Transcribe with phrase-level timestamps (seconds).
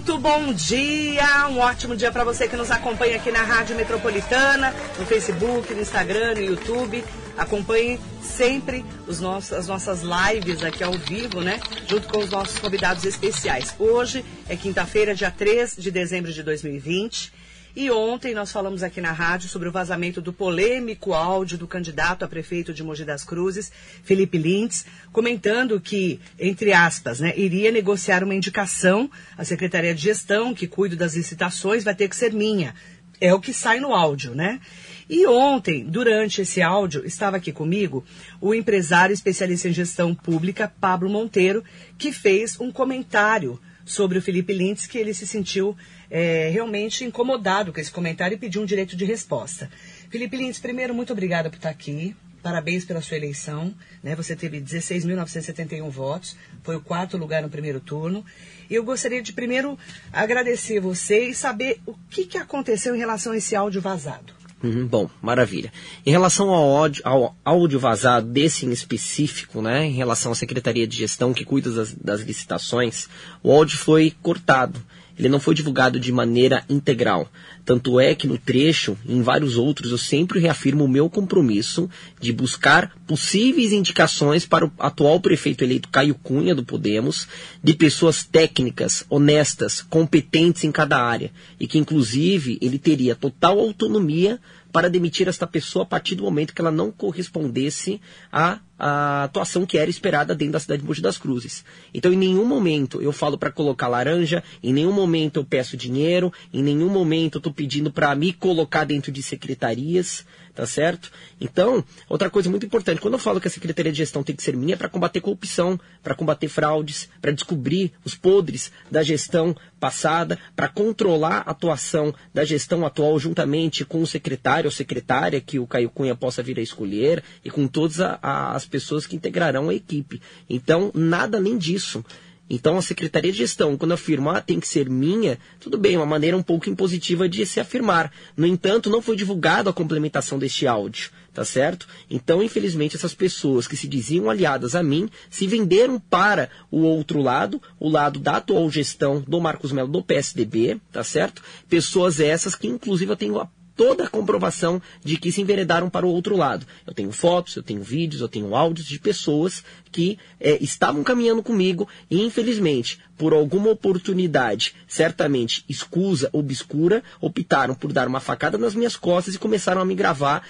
[0.00, 4.74] Muito bom dia, um ótimo dia para você que nos acompanha aqui na Rádio Metropolitana,
[4.98, 7.04] no Facebook, no Instagram, no YouTube.
[7.36, 11.60] Acompanhe sempre os nossos, as nossas lives aqui ao vivo, né?
[11.86, 13.74] Junto com os nossos convidados especiais.
[13.78, 17.30] Hoje é quinta-feira, dia 3 de dezembro de 2020.
[17.74, 22.24] E ontem nós falamos aqui na rádio sobre o vazamento do polêmico áudio do candidato
[22.24, 23.70] a prefeito de Mogi das Cruzes,
[24.02, 30.52] Felipe Lintz, comentando que, entre aspas, né, iria negociar uma indicação à Secretaria de Gestão,
[30.52, 32.74] que cuida das licitações, vai ter que ser minha.
[33.20, 34.60] É o que sai no áudio, né?
[35.08, 38.04] E ontem, durante esse áudio, estava aqui comigo
[38.40, 41.62] o empresário especialista em gestão pública, Pablo Monteiro,
[41.98, 45.76] que fez um comentário sobre o Felipe Lintz, que ele se sentiu
[46.10, 49.70] é, realmente incomodado com esse comentário e pediu um direito de resposta.
[50.10, 52.16] Felipe Lintz, primeiro, muito obrigada por estar aqui.
[52.42, 53.74] Parabéns pela sua eleição.
[54.02, 54.16] Né?
[54.16, 58.24] Você teve 16.971 votos, foi o quarto lugar no primeiro turno.
[58.68, 59.78] Eu gostaria de primeiro
[60.12, 64.40] agradecer você e saber o que, que aconteceu em relação a esse áudio vazado.
[64.62, 65.72] Uhum, bom, maravilha.
[66.04, 70.86] Em relação ao áudio, ao áudio vazado desse em específico, né, em relação à Secretaria
[70.86, 73.08] de Gestão que cuida das, das licitações,
[73.42, 74.82] o áudio foi cortado
[75.20, 77.30] ele não foi divulgado de maneira integral.
[77.62, 82.32] Tanto é que no trecho em vários outros eu sempre reafirmo o meu compromisso de
[82.32, 87.28] buscar possíveis indicações para o atual prefeito eleito Caio Cunha do Podemos,
[87.62, 94.40] de pessoas técnicas, honestas, competentes em cada área e que inclusive ele teria total autonomia
[94.72, 98.00] para demitir esta pessoa a partir do momento que ela não correspondesse
[98.32, 101.64] à, à atuação que era esperada dentro da cidade de Mogi das Cruzes.
[101.92, 106.32] Então, em nenhum momento eu falo para colocar laranja, em nenhum momento eu peço dinheiro,
[106.52, 110.24] em nenhum momento eu estou pedindo para me colocar dentro de secretarias
[110.60, 111.10] tá certo?
[111.40, 114.42] Então, outra coisa muito importante, quando eu falo que a Secretaria de Gestão tem que
[114.42, 119.56] ser minha, é para combater corrupção, para combater fraudes, para descobrir os podres da gestão
[119.80, 125.58] passada, para controlar a atuação da gestão atual juntamente com o secretário ou secretária que
[125.58, 129.16] o Caio Cunha possa vir a escolher e com todas a, a, as pessoas que
[129.16, 130.20] integrarão a equipe.
[130.46, 132.04] Então, nada além disso.
[132.50, 136.04] Então a Secretaria de Gestão, quando afirma ah, tem que ser minha, tudo bem, uma
[136.04, 138.12] maneira um pouco impositiva de se afirmar.
[138.36, 141.86] No entanto, não foi divulgado a complementação deste áudio, tá certo?
[142.10, 147.22] Então, infelizmente, essas pessoas que se diziam aliadas a mim se venderam para o outro
[147.22, 151.42] lado, o lado da atual gestão do Marcos Melo do PSDB, tá certo?
[151.68, 153.48] Pessoas essas que inclusive eu tenho
[153.80, 156.66] toda a comprovação de que se enveredaram para o outro lado.
[156.86, 161.42] Eu tenho fotos, eu tenho vídeos, eu tenho áudios de pessoas que é, estavam caminhando
[161.42, 168.74] comigo e, infelizmente, por alguma oportunidade, certamente escusa, obscura, optaram por dar uma facada nas
[168.74, 170.46] minhas costas e começaram a me gravar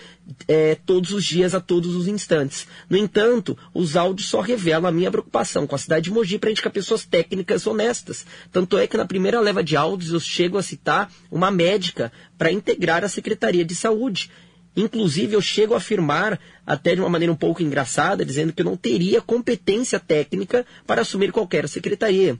[0.47, 2.67] é, todos os dias, a todos os instantes.
[2.89, 6.51] No entanto, os áudios só revelam a minha preocupação com a cidade de Mogi para
[6.51, 8.25] indicar pessoas técnicas honestas.
[8.53, 12.51] Tanto é que na primeira leva de áudios eu chego a citar uma médica para
[12.51, 14.31] integrar a Secretaria de Saúde.
[14.75, 18.65] Inclusive, eu chego a afirmar, até de uma maneira um pouco engraçada, dizendo que eu
[18.65, 22.39] não teria competência técnica para assumir qualquer secretaria.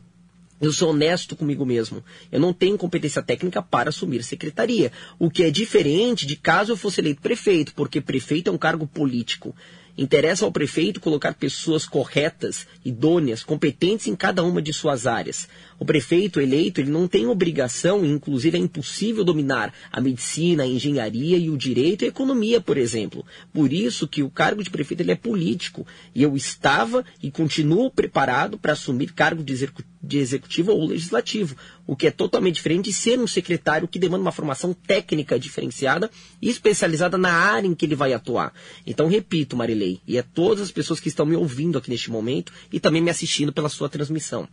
[0.59, 2.03] Eu sou honesto comigo mesmo.
[2.33, 4.91] Eu não tenho competência técnica para assumir secretaria.
[5.19, 8.87] O que é diferente de caso eu fosse eleito prefeito, porque prefeito é um cargo
[8.87, 9.55] político.
[9.97, 15.49] Interessa ao prefeito colocar pessoas corretas, idôneas, competentes em cada uma de suas áreas.
[15.79, 21.39] O prefeito eleito ele não tem obrigação, inclusive é impossível dominar a medicina, a engenharia
[21.39, 23.25] e o direito e a economia, por exemplo.
[23.53, 25.87] Por isso que o cargo de prefeito ele é político.
[26.15, 31.55] E eu estava e continuo preparado para assumir cargo de executivo de executivo ou legislativo,
[31.91, 36.09] o que é totalmente diferente de ser um secretário que demanda uma formação técnica diferenciada
[36.41, 38.55] e especializada na área em que ele vai atuar.
[38.87, 42.53] Então, repito, Marilei, e a todas as pessoas que estão me ouvindo aqui neste momento
[42.73, 44.49] e também me assistindo pela sua transmissão.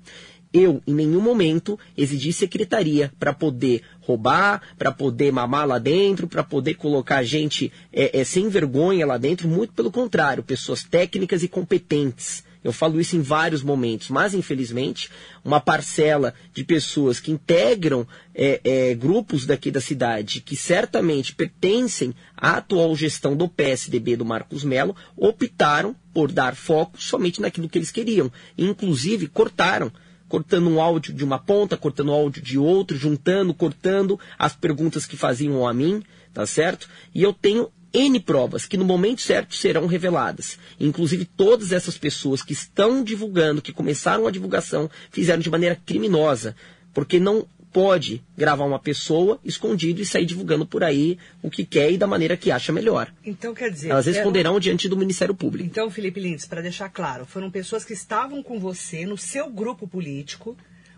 [0.51, 6.43] Eu, em nenhum momento, exigi secretaria para poder roubar, para poder mamar lá dentro, para
[6.43, 9.47] poder colocar gente é, é, sem vergonha lá dentro.
[9.47, 15.09] Muito pelo contrário, pessoas técnicas e competentes eu falo isso em vários momentos, mas infelizmente
[15.43, 22.13] uma parcela de pessoas que integram é, é, grupos daqui da cidade, que certamente pertencem
[22.35, 27.77] à atual gestão do PSDB do Marcos Melo, optaram por dar foco somente naquilo que
[27.77, 28.31] eles queriam.
[28.57, 29.91] inclusive cortaram
[30.27, 35.05] cortando um áudio de uma ponta, cortando o áudio de outro, juntando, cortando as perguntas
[35.05, 36.03] que faziam a mim,
[36.33, 36.89] tá certo?
[37.13, 40.59] E eu tenho N provas que no momento certo serão reveladas.
[40.79, 46.55] Inclusive, todas essas pessoas que estão divulgando, que começaram a divulgação, fizeram de maneira criminosa.
[46.93, 51.91] Porque não pode gravar uma pessoa escondido e sair divulgando por aí o que quer
[51.91, 53.11] e da maneira que acha melhor.
[53.25, 53.89] Então, quer dizer.
[53.89, 54.59] Elas responderão eram...
[54.59, 55.67] diante do Ministério Público.
[55.67, 59.87] Então, Felipe Lindes, para deixar claro, foram pessoas que estavam com você no seu grupo
[59.87, 60.55] político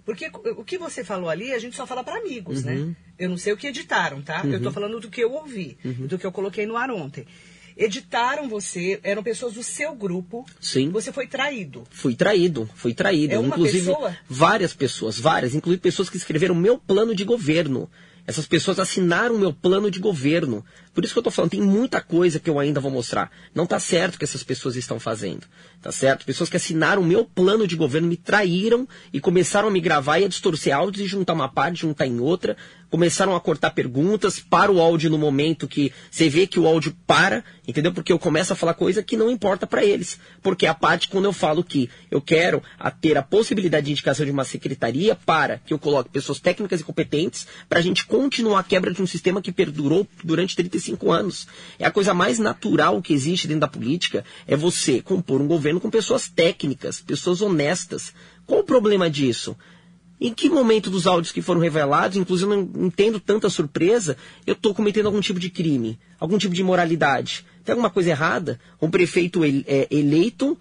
[0.10, 2.66] Porque o que você falou ali, a gente só fala para amigos, Uhum.
[2.88, 2.96] né?
[3.20, 4.42] Eu não sei o que editaram, tá?
[4.44, 6.08] Eu tô falando do que eu ouvi, Uhum.
[6.08, 7.28] do que eu coloquei no ar ontem.
[7.78, 10.46] Editaram você, eram pessoas do seu grupo.
[10.60, 10.90] Sim.
[10.90, 11.84] Você foi traído.
[11.92, 13.34] Fui traído, fui traído.
[13.36, 14.18] É uma inclusive, pessoa?
[14.28, 17.90] várias pessoas, várias, inclusive pessoas que escreveram meu plano de governo.
[18.28, 20.64] Essas pessoas assinaram o meu plano de governo.
[21.00, 23.32] Por isso que eu tô falando, tem muita coisa que eu ainda vou mostrar.
[23.56, 25.48] Não tá certo o que essas pessoas estão fazendo.
[25.82, 26.26] Tá certo?
[26.26, 30.20] Pessoas que assinaram o meu plano de governo me traíram e começaram a me gravar
[30.20, 32.58] e a distorcer áudios e juntar uma parte, juntar em outra.
[32.90, 36.94] Começaram a cortar perguntas, para o áudio no momento que você vê que o áudio
[37.08, 37.94] para, entendeu?
[37.94, 40.20] Porque eu começo a falar coisa que não importa para eles.
[40.42, 44.26] Porque a parte quando eu falo que eu quero a ter a possibilidade de indicação
[44.26, 48.60] de uma secretaria para que eu coloque pessoas técnicas e competentes para a gente continuar
[48.60, 51.48] a quebra de um sistema que perdurou durante 35 anos.
[51.78, 55.80] É a coisa mais natural que existe dentro da política, é você compor um governo
[55.80, 58.14] com pessoas técnicas, pessoas honestas.
[58.46, 59.56] Qual o problema disso?
[60.22, 64.54] Em que momento dos áudios que foram revelados, inclusive eu não entendo tanta surpresa, eu
[64.54, 67.46] estou cometendo algum tipo de crime, algum tipo de imoralidade?
[67.64, 68.60] Tem alguma coisa errada?
[68.82, 70.58] Um prefeito é, eleito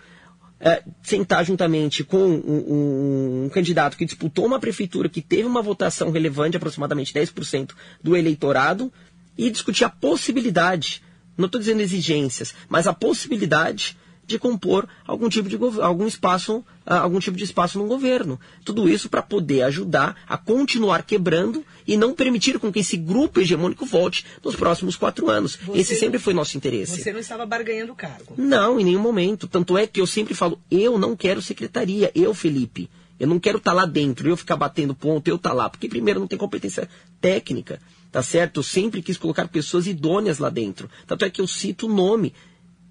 [0.60, 5.62] é, sentar juntamente com um, um- um candidato que disputou uma prefeitura que teve uma
[5.62, 7.70] votação relevante, aproximadamente 10%
[8.02, 8.92] do eleitorado,
[9.38, 11.02] e discutir a possibilidade,
[11.36, 13.96] não estou dizendo exigências, mas a possibilidade
[14.28, 18.38] de compor algum tipo de algum espaço, ah, algum tipo de espaço no governo.
[18.62, 23.40] Tudo isso para poder ajudar a continuar quebrando e não permitir com que esse grupo
[23.40, 25.56] hegemônico volte nos próximos quatro anos.
[25.56, 27.02] Você esse sempre foi nosso interesse.
[27.02, 28.34] Você não estava barganhando o cargo.
[28.36, 29.48] Não, em nenhum momento.
[29.48, 32.90] Tanto é que eu sempre falo, eu não quero secretaria, eu, Felipe.
[33.18, 35.70] Eu não quero estar lá dentro, eu ficar batendo ponto, eu estar lá.
[35.70, 36.86] Porque, primeiro, não tem competência
[37.20, 38.58] técnica, tá certo?
[38.60, 40.88] Eu sempre quis colocar pessoas idôneas lá dentro.
[41.06, 42.32] Tanto é que eu cito o nome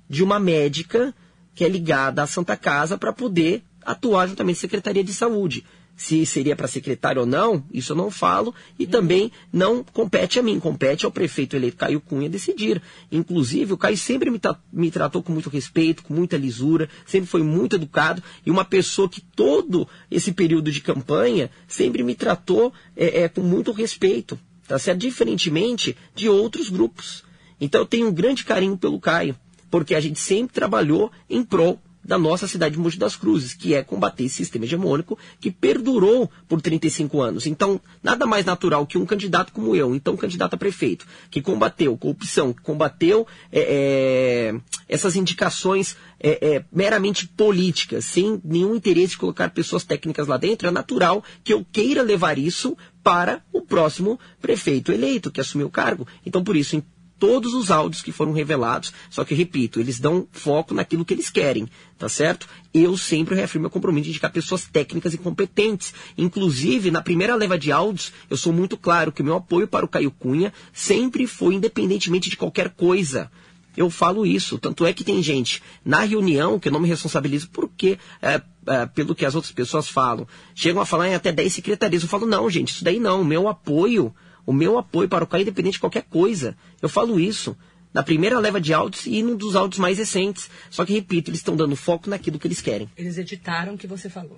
[0.10, 1.14] de uma médica
[1.56, 5.66] que é ligada à Santa Casa para poder atuar juntamente com a Secretaria de Saúde.
[5.96, 10.44] Se seria para secretário ou não, isso eu não falo e também não compete a
[10.44, 12.80] mim, compete ao prefeito eleito Caio Cunha decidir.
[13.12, 17.28] Inclusive, o Caio sempre me, tra- me tratou com muito respeito, com muita lisura, sempre
[17.28, 22.72] foi muito educado e uma pessoa que todo esse período de campanha sempre me tratou
[22.96, 25.00] é, é, com muito respeito, tá certo?
[25.00, 27.24] Diferentemente de outros grupos.
[27.60, 29.36] Então eu tenho um grande carinho pelo Caio,
[29.70, 33.74] porque a gente sempre trabalhou em prol da nossa cidade de Mogi das Cruzes, que
[33.74, 37.46] é combater esse sistema hegemônico que perdurou por 35 anos.
[37.46, 41.98] Então, nada mais natural que um candidato como eu, então candidato a prefeito, que combateu
[41.98, 49.18] corrupção, que combateu é, é, essas indicações é, é, meramente políticas, sem nenhum interesse de
[49.18, 54.20] colocar pessoas técnicas lá dentro, é natural que eu queira levar isso para o próximo
[54.42, 56.08] prefeito eleito que assumiu o cargo.
[56.26, 56.82] Então, por isso,
[57.20, 61.30] todos os áudios que foram revelados, só que, repito, eles dão foco naquilo que eles
[61.30, 61.68] querem,
[61.98, 62.48] tá certo?
[62.74, 65.94] Eu sempre reafirmo meu compromisso de indicar pessoas técnicas e competentes.
[66.18, 69.86] Inclusive, na primeira leva de áudios, eu sou muito claro que o meu apoio para
[69.86, 73.32] o Caio Cunha sempre foi independentemente de qualquer coisa.
[73.78, 77.48] Eu falo isso, tanto é que tem gente na reunião que eu não me responsabilizo
[77.52, 81.54] porque, é, é, pelo que as outras pessoas falam, chegam a falar em até 10
[81.54, 82.02] secretarias.
[82.02, 83.24] Eu falo, não, gente, isso daí não.
[83.24, 84.14] Meu apoio,
[84.48, 86.58] o meu apoio para o Caio é independente de qualquer coisa.
[86.82, 87.56] Eu falo isso.
[87.94, 90.50] Na primeira leva de áudios e num dos áudios mais recentes.
[90.70, 92.90] Só que, repito, eles estão dando foco naquilo que eles querem.
[92.98, 94.38] Eles editaram o que você falou.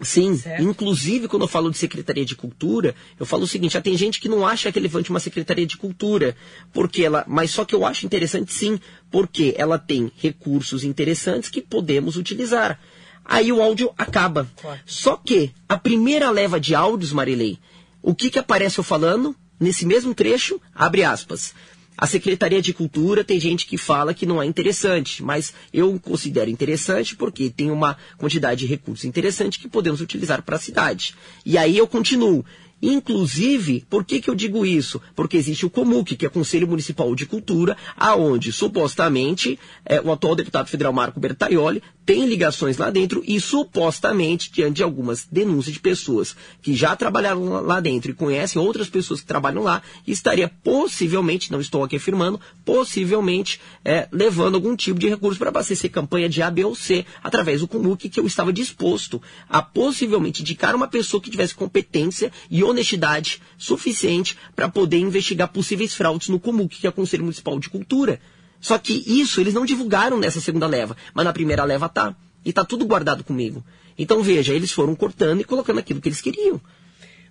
[0.00, 0.62] Sim, Certo.
[0.62, 4.20] inclusive quando eu falo de Secretaria de Cultura, eu falo o seguinte, já tem gente
[4.20, 6.36] que não acha relevante uma Secretaria de Cultura,
[6.70, 8.78] porque ela, mas só que eu acho interessante sim,
[9.10, 12.78] porque ela tem recursos interessantes que podemos utilizar.
[13.24, 14.46] Aí o áudio acaba.
[14.60, 14.80] Claro.
[14.84, 17.58] Só que a primeira leva de áudios, Marilei,
[18.06, 20.60] o que que aparece eu falando nesse mesmo trecho?
[20.72, 21.52] Abre aspas.
[21.98, 26.48] A Secretaria de Cultura tem gente que fala que não é interessante, mas eu considero
[26.48, 31.16] interessante porque tem uma quantidade de recursos interessante que podemos utilizar para a cidade.
[31.44, 32.44] E aí eu continuo.
[32.80, 35.00] Inclusive, por que, que eu digo isso?
[35.14, 40.12] Porque existe o COMUC, que é o Conselho Municipal de Cultura, aonde supostamente é, o
[40.12, 45.74] atual deputado federal Marco Bertaioli tem ligações lá dentro e supostamente, diante de algumas denúncias
[45.74, 50.48] de pessoas que já trabalharam lá- dentro e conhecem outras pessoas que trabalham lá, estaria
[50.62, 56.28] possivelmente, não estou aqui afirmando, possivelmente é, levando algum tipo de recurso para abastecer campanha
[56.28, 60.74] de A, B ou C através do COMUC, que eu estava disposto a possivelmente indicar
[60.74, 66.78] uma pessoa que tivesse competência e honestidade suficiente para poder investigar possíveis fraudes no COMUC,
[66.78, 68.20] que é o Conselho Municipal de Cultura.
[68.60, 72.14] Só que isso eles não divulgaram nessa segunda leva, mas na primeira leva tá.
[72.44, 73.64] E tá tudo guardado comigo.
[73.98, 76.60] Então veja, eles foram cortando e colocando aquilo que eles queriam.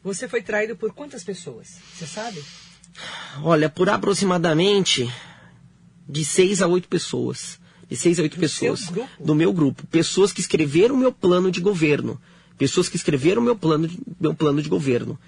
[0.03, 1.77] Você foi traído por quantas pessoas?
[1.93, 2.43] Você sabe?
[3.41, 5.11] Olha, por aproximadamente
[6.07, 7.59] de seis a oito pessoas.
[7.89, 8.91] De seis a oito Do pessoas.
[9.19, 9.85] Do meu grupo.
[9.87, 12.21] Pessoas que escreveram o meu plano de governo.
[12.57, 15.19] Pessoas que escreveram meu plano de, meu plano de governo.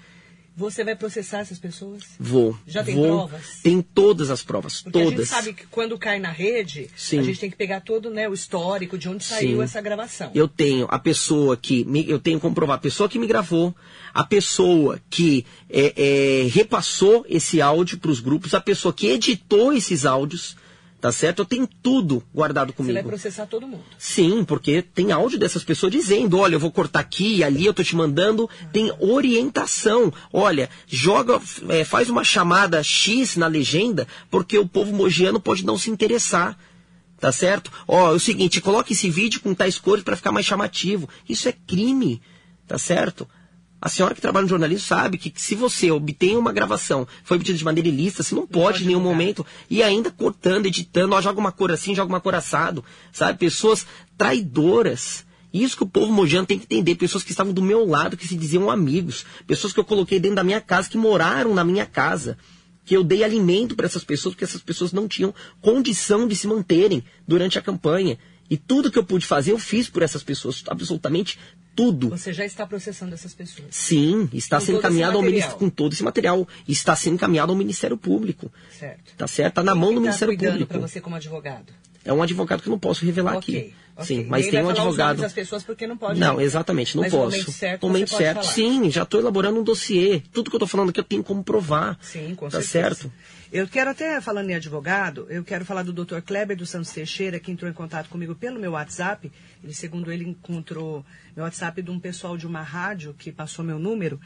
[0.56, 2.02] Você vai processar essas pessoas?
[2.18, 2.58] Vou.
[2.66, 3.60] Já tem vou, provas?
[3.62, 5.12] Tem todas as provas, Porque todas.
[5.12, 7.20] a gente sabe que quando cai na rede, Sim.
[7.20, 9.62] a gente tem que pegar todo né, o histórico de onde saiu Sim.
[9.62, 10.32] essa gravação.
[10.34, 11.84] Eu tenho a pessoa que.
[11.84, 13.72] me- eu tenho que comprovar a pessoa que me gravou,
[14.12, 19.72] a pessoa que é, é, repassou esse áudio para os grupos, a pessoa que editou
[19.72, 20.56] esses áudios,
[21.00, 21.40] tá certo?
[21.40, 23.08] Eu tenho tudo guardado Você vai comigo.
[23.08, 23.84] processar todo mundo.
[23.98, 27.74] Sim, porque tem áudio dessas pessoas dizendo, olha, eu vou cortar aqui e ali, eu
[27.74, 28.48] tô te mandando.
[28.72, 30.12] Tem orientação.
[30.32, 35.78] Olha, joga, é, faz uma chamada X na legenda, porque o povo mogiano pode não
[35.78, 36.58] se interessar.
[37.20, 37.72] Tá certo?
[37.86, 41.08] Ó, é o seguinte, coloque esse vídeo com tais cores para ficar mais chamativo.
[41.28, 42.22] Isso é crime.
[42.66, 43.26] Tá certo?
[43.80, 47.36] A senhora que trabalha no jornalismo sabe que, que se você obtém uma gravação, foi
[47.36, 49.18] obtida de maneira ilícita, você não, pode, pode em nenhum divulgar.
[49.18, 53.38] momento e ainda cortando, editando, ó, joga uma cor assim, joga uma cor assado, sabe?
[53.38, 55.24] Pessoas traidoras.
[55.52, 56.96] Isso que o povo mojano tem que entender.
[56.96, 59.24] Pessoas que estavam do meu lado, que se diziam amigos.
[59.46, 62.36] Pessoas que eu coloquei dentro da minha casa, que moraram na minha casa.
[62.84, 66.46] Que eu dei alimento para essas pessoas, porque essas pessoas não tinham condição de se
[66.46, 68.18] manterem durante a campanha.
[68.50, 70.62] E tudo que eu pude fazer, eu fiz por essas pessoas.
[70.68, 71.38] Absolutamente
[71.78, 72.08] tudo.
[72.08, 73.68] Você já está processando essas pessoas.
[73.70, 75.22] Sim, está Com sendo encaminhado ao.
[75.22, 76.46] Ministério, com todo esse material.
[76.66, 78.50] Está sendo encaminhado ao Ministério Público.
[78.76, 79.14] Certo.
[79.16, 79.50] Tá certo?
[79.50, 80.72] Está na mão do tá Ministério cuidando Público.
[80.72, 81.72] para você como advogado?
[82.04, 83.74] É um advogado que eu não posso revelar Ok, aqui.
[83.96, 84.06] ok.
[84.06, 85.20] Sim, mas tem um advogado.
[85.20, 86.18] das pessoas porque não pode.
[86.18, 87.30] Não, exatamente, não Mas posso.
[87.30, 90.20] momento certo, No momento certo, sim, já estou elaborando um dossiê.
[90.32, 91.96] Tudo que eu estou falando aqui eu tenho como provar.
[92.02, 92.70] Sim, com tá certeza.
[92.96, 93.12] certo?
[93.50, 96.20] Eu quero até, falando em advogado, eu quero falar do Dr.
[96.20, 99.32] Kleber dos Santos Teixeira, que entrou em contato comigo pelo meu WhatsApp.
[99.64, 103.78] Ele, segundo ele, encontrou meu WhatsApp de um pessoal de uma rádio que passou meu
[103.78, 104.20] número.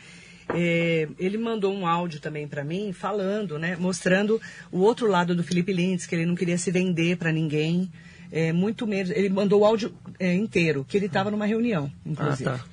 [0.53, 4.41] É, ele mandou um áudio também para mim, falando, né, mostrando
[4.73, 7.91] o outro lado do Felipe Lintz, que ele não queria se vender para ninguém.
[8.33, 9.11] É, muito menos.
[9.11, 12.51] Ele mandou o áudio é, inteiro, que ele estava numa reunião, inclusive.
[12.51, 12.65] Ah, tá.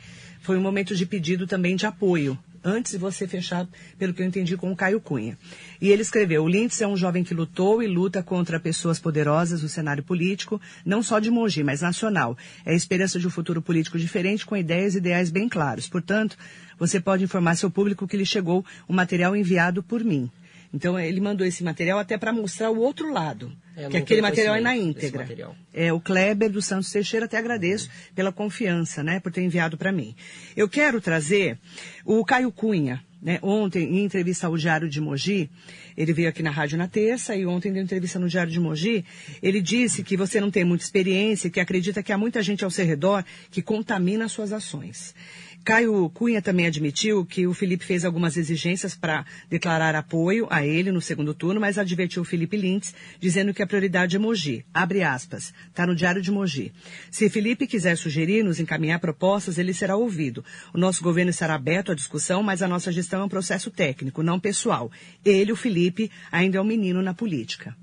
[0.41, 4.25] Foi um momento de pedido também de apoio, antes de você fechar, pelo que eu
[4.25, 5.37] entendi, com o Caio Cunha.
[5.81, 9.63] E ele escreveu: O Lintz é um jovem que lutou e luta contra pessoas poderosas
[9.63, 12.37] no cenário político, não só de Mogi, mas nacional.
[12.65, 15.87] É a esperança de um futuro político diferente, com ideias e ideais bem claros.
[15.87, 16.37] Portanto,
[16.77, 20.29] você pode informar seu público que lhe chegou um material enviado por mim.
[20.73, 23.51] Então, ele mandou esse material até para mostrar o outro lado.
[23.75, 25.27] É, eu que aquele material é na íntegra.
[25.73, 29.91] É, o Kleber dos Santos Teixeira, até agradeço pela confiança, né, por ter enviado para
[29.91, 30.15] mim.
[30.55, 31.57] Eu quero trazer
[32.05, 35.49] o Caio Cunha, né, ontem, em entrevista ao Diário de Mogi,
[35.97, 39.03] ele veio aqui na rádio na terça e ontem deu entrevista no Diário de Mogi,
[39.41, 42.71] ele disse que você não tem muita experiência, que acredita que há muita gente ao
[42.71, 45.13] seu redor que contamina as suas ações.
[45.63, 50.91] Caio Cunha também admitiu que o Felipe fez algumas exigências para declarar apoio a ele
[50.91, 54.65] no segundo turno, mas advertiu o Felipe Lintz, dizendo que a prioridade é Mogi.
[54.73, 55.53] Abre aspas.
[55.67, 56.73] Está no Diário de Mogi.
[57.11, 60.43] Se Felipe quiser sugerir, nos encaminhar propostas, ele será ouvido.
[60.73, 64.23] O nosso governo estará aberto à discussão, mas a nossa gestão é um processo técnico,
[64.23, 64.91] não pessoal.
[65.23, 67.75] Ele, o Felipe, ainda é um menino na política.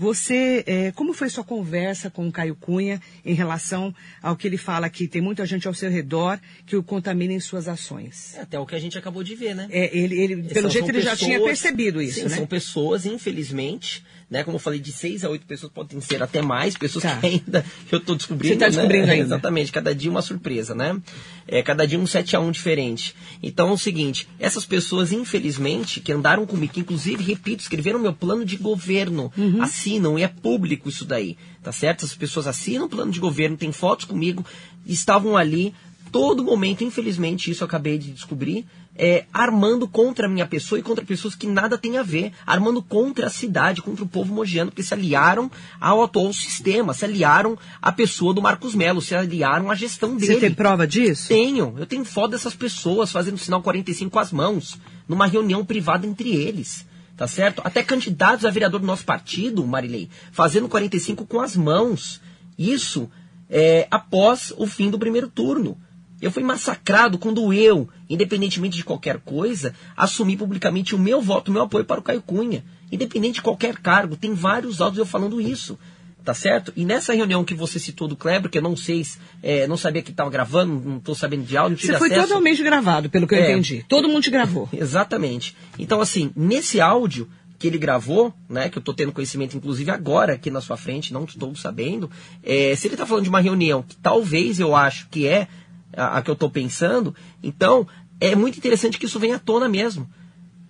[0.00, 4.56] Você, eh, como foi sua conversa com o Caio Cunha em relação ao que ele
[4.56, 8.34] fala que tem muita gente ao seu redor que o contamina em suas ações?
[8.34, 9.68] É até o que a gente acabou de ver, né?
[9.70, 12.34] É, ele, ele- pelo São- jeito, são ele já tinha pessoas- percebido isso, sim, né?
[12.36, 14.42] São pessoas, infelizmente, né?
[14.42, 17.16] Como eu falei, de seis a oito pessoas podem ser até mais, pessoas Tá.
[17.18, 18.54] que ainda eu estou descobrindo.
[18.54, 19.12] Você tá descobrindo né?
[19.12, 19.24] ainda.
[19.26, 20.98] Exatamente, cada dia uma surpresa, né?
[21.46, 23.14] É, cada dia um 7 a 1 diferente.
[23.42, 28.14] Então é o seguinte, essas pessoas, infelizmente, que andaram comigo, que inclusive, repito, escreveram meu
[28.14, 29.60] plano de governo, Uhum.
[29.90, 32.04] Assinam, e é público isso daí, tá certo?
[32.04, 34.44] Essas pessoas assinam o plano de governo, tem fotos comigo,
[34.86, 35.74] estavam ali
[36.12, 38.66] todo momento, infelizmente, isso eu acabei de descobrir,
[38.96, 42.82] é, armando contra a minha pessoa e contra pessoas que nada têm a ver, armando
[42.82, 47.56] contra a cidade, contra o povo mogiano, porque se aliaram ao atual sistema, se aliaram
[47.80, 50.34] à pessoa do Marcos Melo, se aliaram à gestão dele.
[50.34, 51.28] Você tem prova disso?
[51.28, 54.78] Tenho, eu tenho foto dessas pessoas fazendo sinal 45 com as mãos,
[55.08, 56.84] numa reunião privada entre eles.
[57.20, 57.60] Tá certo?
[57.62, 62.18] Até candidatos a vereador do nosso partido, Marilei, fazendo 45 com as mãos.
[62.58, 63.10] Isso
[63.50, 65.76] é, após o fim do primeiro turno.
[66.18, 71.52] Eu fui massacrado quando eu, independentemente de qualquer coisa, assumi publicamente o meu voto, o
[71.52, 72.64] meu apoio para o Caio Cunha.
[72.90, 75.78] Independente de qualquer cargo, tem vários áudios eu falando isso.
[76.22, 76.70] Tá certo?
[76.76, 79.76] E nessa reunião que você citou do Kleber, que eu não sei, se- é, não
[79.76, 82.28] sabia que estava gravando, não estou sabendo de áudio, Você foi acesso.
[82.28, 83.50] totalmente gravado, pelo que eu É.
[83.52, 83.84] entendi.
[83.88, 84.68] Todo mundo te gravou.
[84.72, 85.56] Exatamente.
[85.78, 87.26] Então, assim, nesse áudio
[87.58, 91.12] que ele gravou, né, que eu estou tendo conhecimento, inclusive agora aqui na sua frente,
[91.12, 92.10] não estou sabendo,
[92.42, 95.48] é, se ele está falando de uma reunião que talvez eu acho que é
[95.96, 97.86] a, a que eu estou pensando, então
[98.20, 100.08] é muito interessante que isso venha à tona mesmo.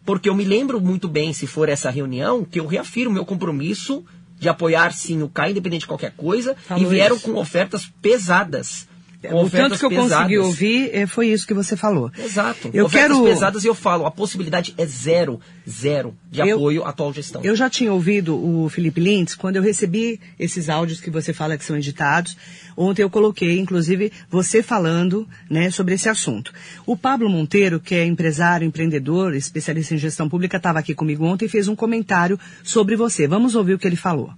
[0.05, 4.05] Porque eu me lembro muito bem, se for essa reunião, que eu reafirmo meu compromisso
[4.41, 7.31] de apoiar sim o CAI, independente de qualquer coisa, Falou e vieram isso.
[7.31, 8.89] com ofertas pesadas.
[9.29, 10.13] O tanto que eu pesadas.
[10.13, 12.11] consegui ouvir é, foi isso que você falou.
[12.19, 12.71] Exato.
[12.73, 16.85] Eu ofertas quero pesadas e eu falo, a possibilidade é zero, zero de eu, apoio
[16.85, 17.43] à atual gestão.
[17.45, 21.59] Eu já tinha ouvido o Felipe Lintz quando eu recebi esses áudios que você fala
[21.59, 22.37] que são editados.
[22.77, 26.53] Ontem eu coloquei, inclusive, você falando, né, sobre esse assunto.
[26.87, 31.45] O Pablo Monteiro, que é empresário, empreendedor, especialista em gestão pública, estava aqui comigo ontem
[31.45, 33.29] e fez um comentário sobre você.
[33.29, 34.31] Vamos ouvir o que ele falou.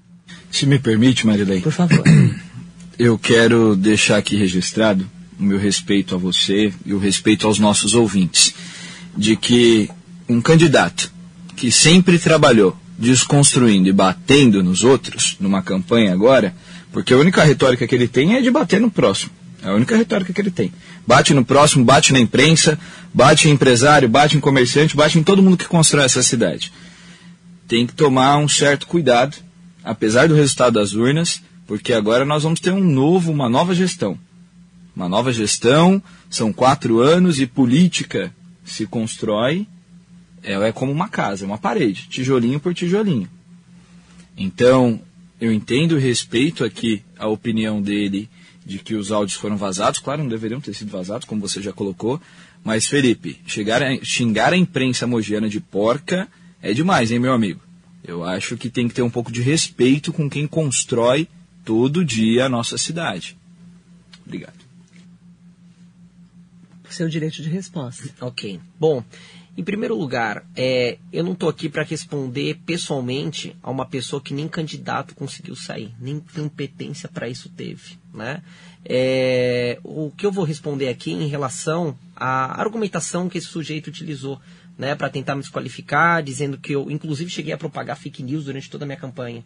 [0.51, 1.61] Se me permite, Marilei.
[1.61, 2.03] Por favor.
[3.05, 7.95] eu quero deixar aqui registrado o meu respeito a você e o respeito aos nossos
[7.95, 8.55] ouvintes,
[9.17, 9.91] de que
[10.29, 11.13] um candidato
[11.57, 16.55] que sempre trabalhou desconstruindo e batendo nos outros, numa campanha agora,
[16.93, 19.33] porque a única retórica que ele tem é de bater no próximo.
[19.65, 20.73] É a única retórica que ele tem.
[21.05, 22.79] Bate no próximo, bate na imprensa,
[23.13, 26.73] bate em empresário, bate em comerciante, bate em todo mundo que constrói essa cidade.
[27.67, 29.37] Tem que tomar um certo cuidado,
[29.83, 31.43] apesar do resultado das urnas,
[31.73, 34.19] porque agora nós vamos ter um novo, uma nova gestão.
[34.95, 38.31] Uma nova gestão, são quatro anos e política
[38.63, 39.67] se constrói,
[40.43, 43.27] é, é como uma casa, é uma parede, tijolinho por tijolinho.
[44.37, 45.01] Então,
[45.41, 48.29] eu entendo e respeito aqui a opinião dele
[48.67, 51.73] de que os áudios foram vazados, claro, não deveriam ter sido vazados, como você já
[51.73, 52.21] colocou,
[52.63, 56.29] mas Felipe, chegar a, xingar a imprensa mogiana de porca
[56.61, 57.63] é demais, hein, meu amigo?
[58.05, 61.27] Eu acho que tem que ter um pouco de respeito com quem constrói
[61.65, 63.37] todo dia a nossa cidade.
[64.25, 64.63] Obrigado.
[66.89, 68.11] Seu direito de resposta.
[68.21, 68.61] Ok.
[68.79, 69.03] Bom,
[69.57, 74.33] em primeiro lugar, é, eu não estou aqui para responder pessoalmente a uma pessoa que
[74.33, 77.99] nem candidato conseguiu sair, nem competência para isso teve.
[78.15, 78.43] Né?
[78.85, 84.41] É, o que eu vou responder aqui em relação à argumentação que esse sujeito utilizou
[84.79, 88.71] né, para tentar me desqualificar, dizendo que eu, inclusive, cheguei a propagar fake news durante
[88.71, 89.45] toda a minha campanha.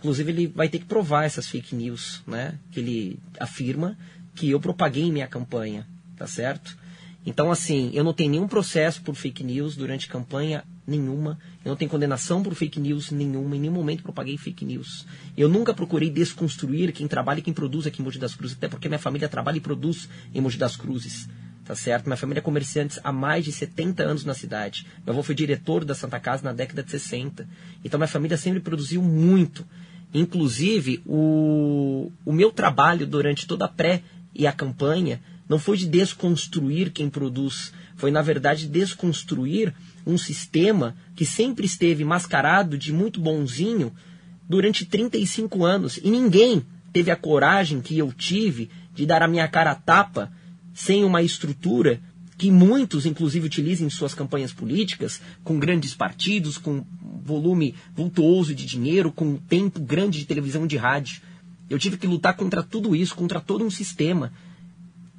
[0.00, 2.58] Inclusive, ele vai ter que provar essas fake news, né?
[2.72, 3.96] Que ele afirma
[4.34, 6.74] que eu propaguei em minha campanha, tá certo?
[7.24, 11.38] Então, assim, eu não tenho nenhum processo por fake news durante campanha nenhuma.
[11.62, 13.56] Eu não tenho condenação por fake news nenhuma.
[13.56, 15.06] Em nenhum momento propaguei fake news.
[15.36, 18.68] Eu nunca procurei desconstruir quem trabalha e quem produz aqui em Mogi das Cruzes, até
[18.68, 21.28] porque minha família trabalha e produz em Mogi das Cruzes.
[21.62, 22.06] Tá certo?
[22.06, 24.86] Minha família é comerciante há mais de 70 anos na cidade.
[25.04, 27.46] Meu avô foi diretor da Santa Casa na década de 60.
[27.84, 29.64] Então minha família sempre produziu muito.
[30.12, 34.02] Inclusive, o, o meu trabalho durante toda a pré
[34.34, 39.74] e a campanha não foi de desconstruir quem produz, foi na verdade desconstruir
[40.06, 43.92] um sistema que sempre esteve mascarado de muito bonzinho
[44.48, 45.98] durante 35 anos.
[46.02, 50.32] E ninguém teve a coragem que eu tive de dar a minha cara a tapa
[50.74, 52.00] sem uma estrutura
[52.40, 56.82] que muitos, inclusive, utilizam em suas campanhas políticas, com grandes partidos, com
[57.24, 61.22] volume vultuoso de dinheiro, com tempo grande de televisão e de rádio.
[61.68, 64.32] Eu tive que lutar contra tudo isso, contra todo um sistema.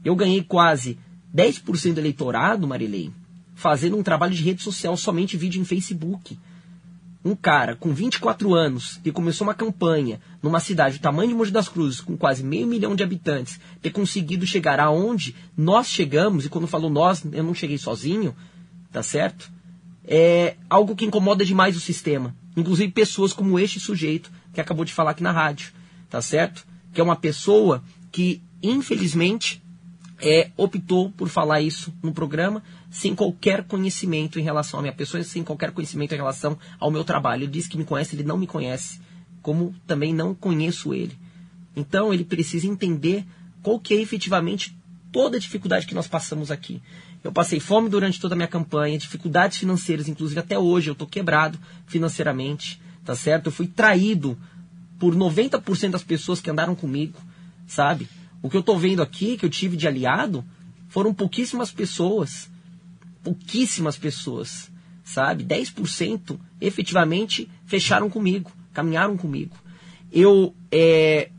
[0.04, 0.98] Eu ganhei quase
[1.36, 3.12] 10% do eleitorado, Marilei,
[3.56, 6.38] fazendo um trabalho de rede social, somente vídeo em Facebook
[7.24, 11.52] um cara com 24 anos que começou uma campanha numa cidade do tamanho de Mogi
[11.52, 16.50] das Cruzes, com quase meio milhão de habitantes, ter conseguido chegar aonde nós chegamos, e
[16.50, 18.36] quando falo nós, eu não cheguei sozinho,
[18.92, 19.52] tá certo?
[20.06, 22.36] É algo que incomoda demais o sistema.
[22.56, 25.72] Inclusive pessoas como este sujeito que acabou de falar aqui na rádio,
[26.10, 26.66] tá certo?
[26.94, 29.62] Que é uma pessoa que, infelizmente,
[30.20, 35.24] é, optou por falar isso no programa sem qualquer conhecimento em relação à minha pessoa,
[35.24, 37.44] sem qualquer conhecimento em relação ao meu trabalho.
[37.44, 39.00] Ele diz que me conhece, ele não me conhece,
[39.42, 41.18] como também não conheço ele.
[41.76, 43.26] Então ele precisa entender
[43.64, 44.76] qual que é efetivamente
[45.12, 46.82] toda a dificuldade que nós passamos aqui.
[47.24, 51.08] Eu passei fome durante toda a minha campanha, dificuldades financeiras, inclusive até hoje eu estou
[51.08, 53.48] quebrado financeiramente, tá certo?
[53.48, 54.38] Eu fui traído
[54.98, 57.20] por 90% das pessoas que andaram comigo,
[57.68, 58.08] sabe?
[58.42, 60.44] O que eu estou vendo aqui, que eu tive de aliado,
[60.90, 62.50] foram pouquíssimas pessoas.
[63.24, 64.72] Pouquíssimas pessoas,
[65.04, 65.44] sabe?
[65.44, 69.56] 10% efetivamente fecharam comigo, caminharam comigo.
[70.12, 71.30] Eu é,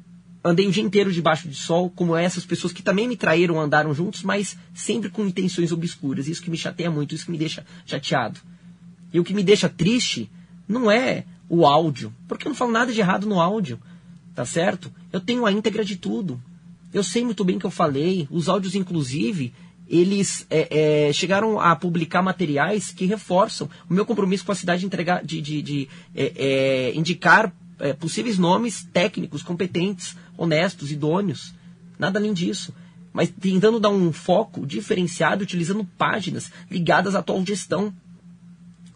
[0.44, 3.94] andei o dia inteiro debaixo de sol, como essas pessoas que também me traíram, andaram
[3.94, 6.26] juntos, mas sempre com intenções obscuras.
[6.28, 8.40] Isso que me chateia muito, isso que me deixa chateado.
[9.12, 10.30] E o que me deixa triste
[10.66, 13.78] não é o áudio, porque eu não falo nada de errado no áudio,
[14.34, 14.90] tá certo?
[15.12, 16.42] Eu tenho a íntegra de tudo.
[16.92, 19.52] Eu sei muito bem que eu falei, os áudios, inclusive,
[19.88, 24.80] eles é, é, chegaram a publicar materiais que reforçam o meu compromisso com a cidade
[24.80, 31.54] de, entregar, de, de, de é, é indicar é, possíveis nomes técnicos, competentes, honestos, idôneos.
[31.98, 32.74] Nada além disso.
[33.12, 37.92] Mas tentando dar um foco diferenciado, utilizando páginas ligadas à atual gestão,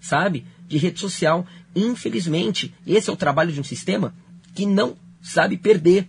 [0.00, 0.46] sabe?
[0.66, 1.46] De rede social.
[1.74, 4.14] Infelizmente, esse é o trabalho de um sistema
[4.54, 6.08] que não sabe perder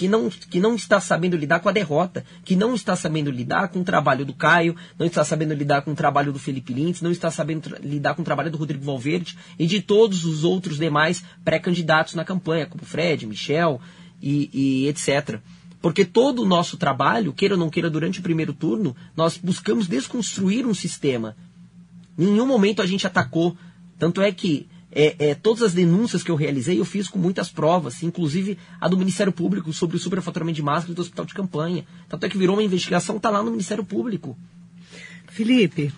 [0.00, 3.68] que não, que não está sabendo lidar com a derrota, que não está sabendo lidar
[3.68, 7.02] com o trabalho do Caio, não está sabendo lidar com o trabalho do Felipe Lintz,
[7.02, 10.78] não está sabendo lidar com o trabalho do Rodrigo Valverde e de todos os outros
[10.78, 13.78] demais pré-candidatos na campanha, como Fred, Michel
[14.20, 15.40] e, e etc.
[15.80, 19.86] Porque todo o nosso trabalho, queira ou não queira, durante o primeiro turno, nós buscamos
[19.86, 21.36] desconstruir um sistema.
[22.18, 23.56] Em nenhum momento a gente atacou.
[23.98, 27.48] Tanto é que é, é, todas as denúncias que eu realizei, eu fiz com muitas
[27.48, 31.84] provas, inclusive a do Ministério Público sobre o superfaturamento de máscaras do hospital de campanha.
[32.08, 34.36] Tanto é que virou uma investigação, está lá no Ministério Público.
[35.28, 35.92] Felipe,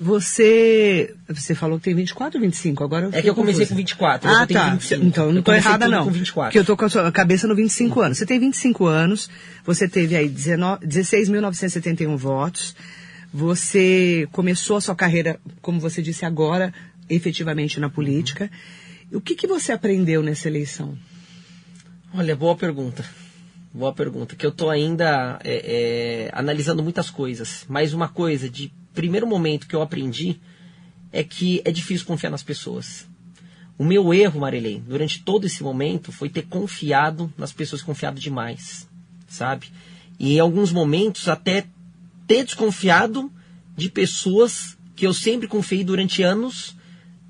[0.00, 2.84] você, você falou que tem 24 ou 25?
[2.84, 3.74] Agora eu É que eu comecei confusa.
[3.74, 4.30] com 24.
[4.30, 4.70] Ah, tá.
[4.70, 5.04] 25.
[5.04, 6.04] Então, não Eu estou comecei errada, não.
[6.04, 6.48] Com 24.
[6.50, 8.18] Porque eu tô com a sua cabeça no 25 anos.
[8.18, 9.28] Você tem 25 anos,
[9.64, 12.76] você teve aí 19 16.971 votos,
[13.32, 16.72] você começou a sua carreira, como você disse agora,
[17.10, 18.50] efetivamente na política.
[19.12, 20.96] O que, que você aprendeu nessa eleição?
[22.14, 23.04] Olha, boa pergunta.
[23.72, 24.36] Boa pergunta.
[24.36, 27.64] Que eu estou ainda é, é, analisando muitas coisas.
[27.68, 30.40] Mas uma coisa, de primeiro momento que eu aprendi,
[31.12, 33.06] é que é difícil confiar nas pessoas.
[33.78, 38.88] O meu erro, Marilene, durante todo esse momento, foi ter confiado nas pessoas, confiado demais,
[39.28, 39.68] sabe?
[40.18, 41.64] E em alguns momentos até
[42.26, 43.30] ter desconfiado
[43.76, 46.74] de pessoas que eu sempre confiei durante anos,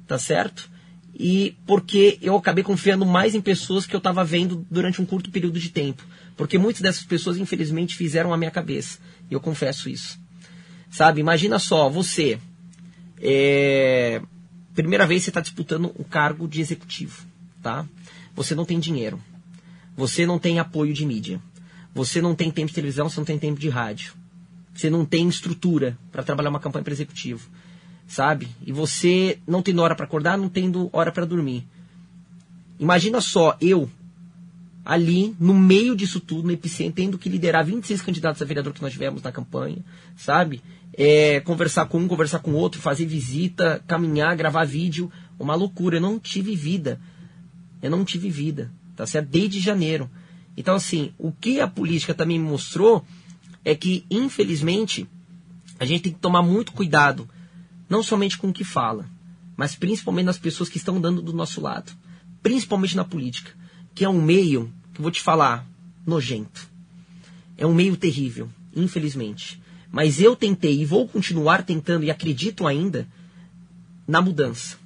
[0.06, 0.70] tá certo?
[1.14, 5.30] E porque eu acabei confiando mais em pessoas que eu estava vendo durante um curto
[5.30, 6.02] período de tempo.
[6.34, 8.98] Porque muitas dessas pessoas, infelizmente, fizeram a minha cabeça.
[9.30, 10.18] E eu confesso isso.
[10.90, 11.20] Sabe?
[11.20, 12.38] Imagina só, você.
[13.20, 14.22] É...
[14.74, 17.26] Primeira vez você está disputando um cargo de executivo,
[17.62, 17.84] tá?
[18.34, 19.20] Você não tem dinheiro.
[19.96, 21.40] Você não tem apoio de mídia.
[21.92, 24.14] Você não tem tempo de televisão, você não tem tempo de rádio.
[24.72, 27.50] Você não tem estrutura para trabalhar uma campanha para executivo,
[28.06, 28.48] sabe?
[28.64, 31.66] E você não tendo hora para acordar, não tendo hora para dormir.
[32.78, 33.90] Imagina só, eu
[34.84, 38.82] ali no meio disso tudo, no epicentro, tendo que liderar 26 candidatos a vereador que
[38.82, 39.84] nós tivemos na campanha,
[40.16, 40.62] sabe?
[40.94, 45.96] É, conversar com um, conversar com outro, fazer visita, caminhar, gravar vídeo, uma loucura.
[45.96, 47.00] Eu não tive vida.
[47.82, 49.28] Eu não tive vida, tá certo?
[49.28, 50.10] Desde janeiro.
[50.56, 53.04] Então, assim, o que a política também me mostrou
[53.64, 55.06] é que, infelizmente,
[55.78, 57.28] a gente tem que tomar muito cuidado,
[57.88, 59.08] não somente com o que fala,
[59.56, 61.92] mas principalmente nas pessoas que estão dando do nosso lado.
[62.42, 63.52] Principalmente na política,
[63.98, 65.66] que é um meio, que eu vou te falar,
[66.06, 66.68] nojento.
[67.56, 69.60] É um meio terrível, infelizmente.
[69.90, 73.08] Mas eu tentei e vou continuar tentando e acredito ainda
[74.06, 74.76] na mudança.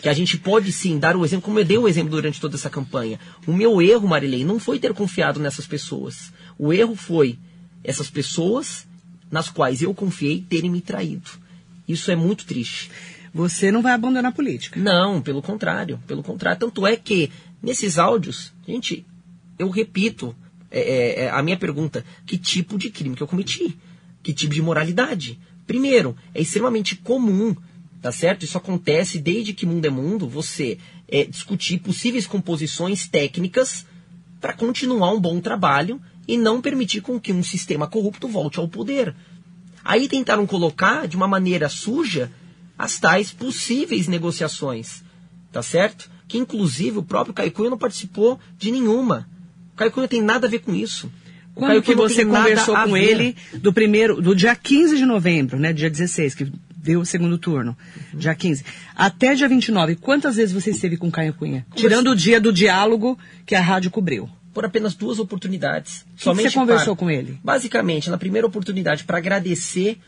[0.00, 2.56] Que a gente pode sim dar o exemplo, como eu dei o exemplo durante toda
[2.56, 3.20] essa campanha.
[3.46, 6.32] O meu erro, Marilei, não foi ter confiado nessas pessoas.
[6.58, 7.38] O erro foi
[7.84, 8.86] essas pessoas
[9.30, 11.28] nas quais eu confiei terem me traído.
[11.86, 12.90] Isso é muito triste.
[13.34, 14.80] Você não vai abandonar a política.
[14.80, 16.00] Não, pelo contrário.
[16.06, 16.58] Pelo contrário.
[16.58, 17.30] Tanto é que
[17.62, 19.06] nesses áudios, gente,
[19.58, 20.34] eu repito
[20.70, 23.76] é, é, a minha pergunta: que tipo de crime que eu cometi?
[24.22, 25.38] Que tipo de moralidade?
[25.66, 27.54] Primeiro, é extremamente comum,
[28.00, 28.44] tá certo?
[28.44, 33.86] Isso acontece desde que mundo é mundo, você é, discutir possíveis composições técnicas
[34.40, 38.68] para continuar um bom trabalho e não permitir com que um sistema corrupto volte ao
[38.68, 39.14] poder.
[39.84, 42.30] Aí tentaram colocar de uma maneira suja
[42.76, 45.02] as tais possíveis negociações,
[45.50, 46.10] tá certo?
[46.28, 49.26] Que inclusive o próprio Caio Cunha não participou de nenhuma.
[49.72, 51.10] O Caio Cunha tem nada a ver com isso.
[51.56, 55.58] O Quando que não você conversou com ele do primeiro, do dia 15 de novembro,
[55.58, 55.72] né?
[55.72, 57.76] Dia 16, que deu o segundo turno.
[58.12, 58.18] Uhum.
[58.18, 58.64] Dia 15.
[58.94, 61.66] Até dia 29, quantas vezes você esteve com Caio Cunha?
[61.74, 64.28] Tirando o dia do diálogo que a rádio cobriu.
[64.54, 66.04] Por apenas duas oportunidades.
[66.16, 67.38] que você conversou com ele?
[67.42, 69.98] Basicamente, na primeira oportunidade, para agradecer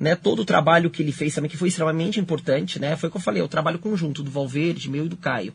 [0.00, 2.96] né, todo o trabalho que ele fez também, que foi extremamente importante, né?
[2.96, 5.52] Foi o que eu falei, o trabalho conjunto do Valverde, meu e do Caio.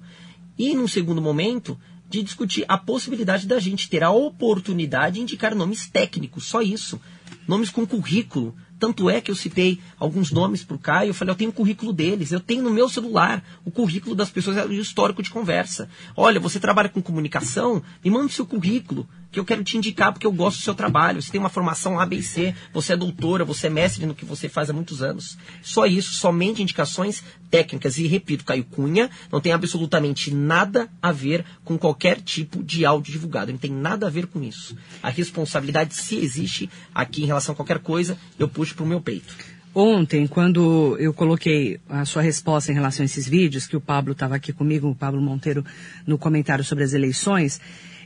[0.55, 1.77] E num segundo momento,
[2.07, 7.01] de discutir a possibilidade da gente ter a oportunidade de indicar nomes técnicos, só isso.
[7.47, 8.55] Nomes com currículo.
[8.85, 11.53] Tanto é que eu citei alguns nomes para o Caio, eu falei, eu tenho o
[11.53, 15.31] currículo deles, eu tenho no meu celular o currículo das pessoas e o histórico de
[15.31, 15.89] conversa.
[16.15, 20.13] Olha, você trabalha com comunicação, me manda o seu currículo, que eu quero te indicar
[20.13, 21.21] porque eu gosto do seu trabalho.
[21.21, 24.69] Você tem uma formação ABC, você é doutora, você é mestre no que você faz
[24.69, 25.37] há muitos anos.
[25.61, 27.21] Só isso, somente indicações
[27.51, 27.97] técnicas.
[27.97, 33.11] E repito, Caio Cunha não tem absolutamente nada a ver com qualquer tipo de áudio
[33.11, 33.51] divulgado.
[33.51, 34.77] Não tem nada a ver com isso.
[35.03, 39.35] A responsabilidade, se existe aqui em relação a qualquer coisa, eu puxo pro meu peito.
[39.73, 44.13] Ontem, quando eu coloquei a sua resposta em relação a esses vídeos, que o Pablo
[44.13, 45.65] estava aqui comigo, o Pablo Monteiro,
[46.07, 47.59] no comentário sobre as eleições,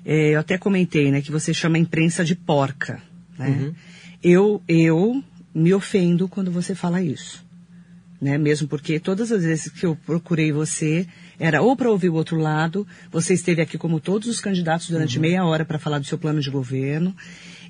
[0.03, 3.01] eh, eu até comentei, né, que você chama a imprensa de porca,
[3.37, 3.71] né?
[4.23, 7.45] Eu, eu me ofendo quando você fala isso.
[8.21, 8.37] né?
[8.37, 11.07] Mesmo porque todas as vezes que eu procurei você,
[11.39, 15.17] era ou para ouvir o outro lado, você esteve aqui como todos os candidatos durante
[15.17, 15.21] uhum.
[15.21, 17.15] meia hora para falar do seu plano de governo.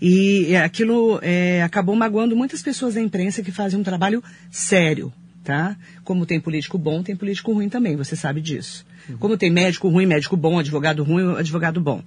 [0.02, 5.12] E aquilo é, acabou magoando muitas pessoas da imprensa que fazem um trabalho sério,
[5.44, 5.76] tá?
[6.04, 8.86] Como tem político bom, tem político ruim também, você sabe disso.
[9.10, 9.18] Uhum.
[9.18, 12.02] Como tem médico ruim, médico bom, advogado ruim, advogado bom.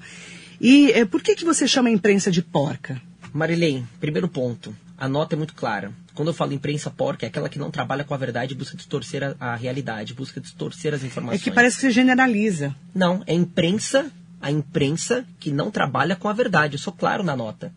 [0.61, 3.01] E é, por que, que você chama a imprensa de porca?
[3.33, 4.75] Marilene, primeiro ponto.
[4.97, 5.93] A nota é muito clara.
[6.15, 8.77] Quando eu falo imprensa porca, é aquela que não trabalha com a verdade e busca
[8.77, 11.41] distorcer a, a realidade, busca distorcer as informações.
[11.41, 12.75] É que parece que você generaliza.
[12.95, 16.75] Não, é imprensa, a imprensa que não trabalha com a verdade.
[16.75, 17.73] Eu sou claro na nota.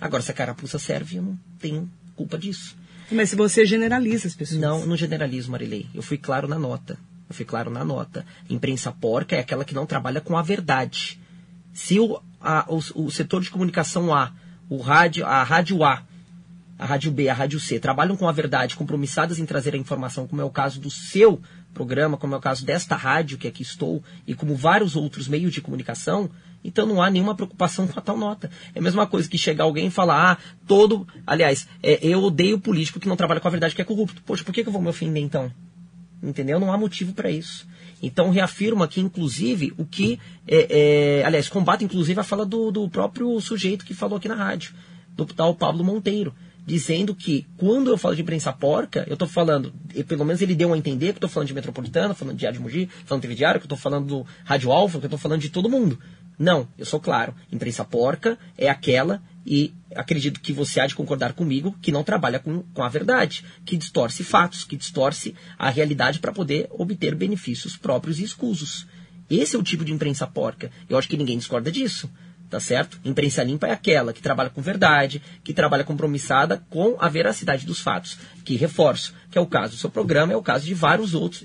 [0.00, 2.76] Agora, se a carapuça serve, eu não tenho culpa disso.
[3.10, 4.60] Mas se você generaliza as pessoas.
[4.60, 5.86] Não, não generalizo, Marilei.
[5.94, 6.98] Eu fui claro na nota.
[7.28, 8.24] Eu fui claro na nota.
[8.48, 11.18] Imprensa porca é aquela que não trabalha com a verdade.
[11.72, 14.32] Se o, a, o, o setor de comunicação A,
[14.68, 16.02] o rádio, a rádio A,
[16.78, 20.26] a rádio B, a rádio C, trabalham com a verdade, compromissadas em trazer a informação,
[20.26, 21.40] como é o caso do seu
[21.72, 25.52] programa, como é o caso desta rádio que aqui estou, e como vários outros meios
[25.52, 26.30] de comunicação,
[26.66, 28.50] então não há nenhuma preocupação com a tal nota.
[28.74, 31.06] É a mesma coisa que chegar alguém e falar, ah, todo.
[31.26, 34.22] Aliás, é, eu odeio político que não trabalha com a verdade, que é corrupto.
[34.22, 35.50] Poxa, por que, que eu vou me ofender então?
[36.22, 36.58] Entendeu?
[36.58, 37.66] Não há motivo para isso.
[38.02, 40.18] Então reafirma aqui, inclusive, o que.
[40.46, 44.34] É, é, aliás, combate, inclusive, a fala do, do próprio sujeito que falou aqui na
[44.34, 44.74] rádio,
[45.14, 46.34] do tal Pablo Monteiro
[46.66, 49.72] dizendo que quando eu falo de imprensa porca, eu estou falando,
[50.08, 52.58] pelo menos ele deu a entender que eu estou falando de Metropolitana, falando de Diário
[52.58, 55.06] de Mogi, falando de TV Diário, que eu estou falando do Rádio Alfa, que eu
[55.06, 55.96] estou falando de todo mundo.
[56.38, 57.34] Não, eu sou claro.
[57.50, 62.38] Imprensa porca é aquela, e acredito que você há de concordar comigo, que não trabalha
[62.38, 67.76] com, com a verdade, que distorce fatos, que distorce a realidade para poder obter benefícios
[67.76, 68.86] próprios e escusos.
[69.30, 70.70] Esse é o tipo de imprensa porca.
[70.88, 72.10] Eu acho que ninguém discorda disso.
[72.48, 73.00] Tá certo?
[73.04, 77.80] Imprensa limpa é aquela que trabalha com verdade, que trabalha compromissada com a veracidade dos
[77.80, 78.18] fatos.
[78.44, 81.44] Que reforço, que é o caso do seu programa, é o caso de vários outros,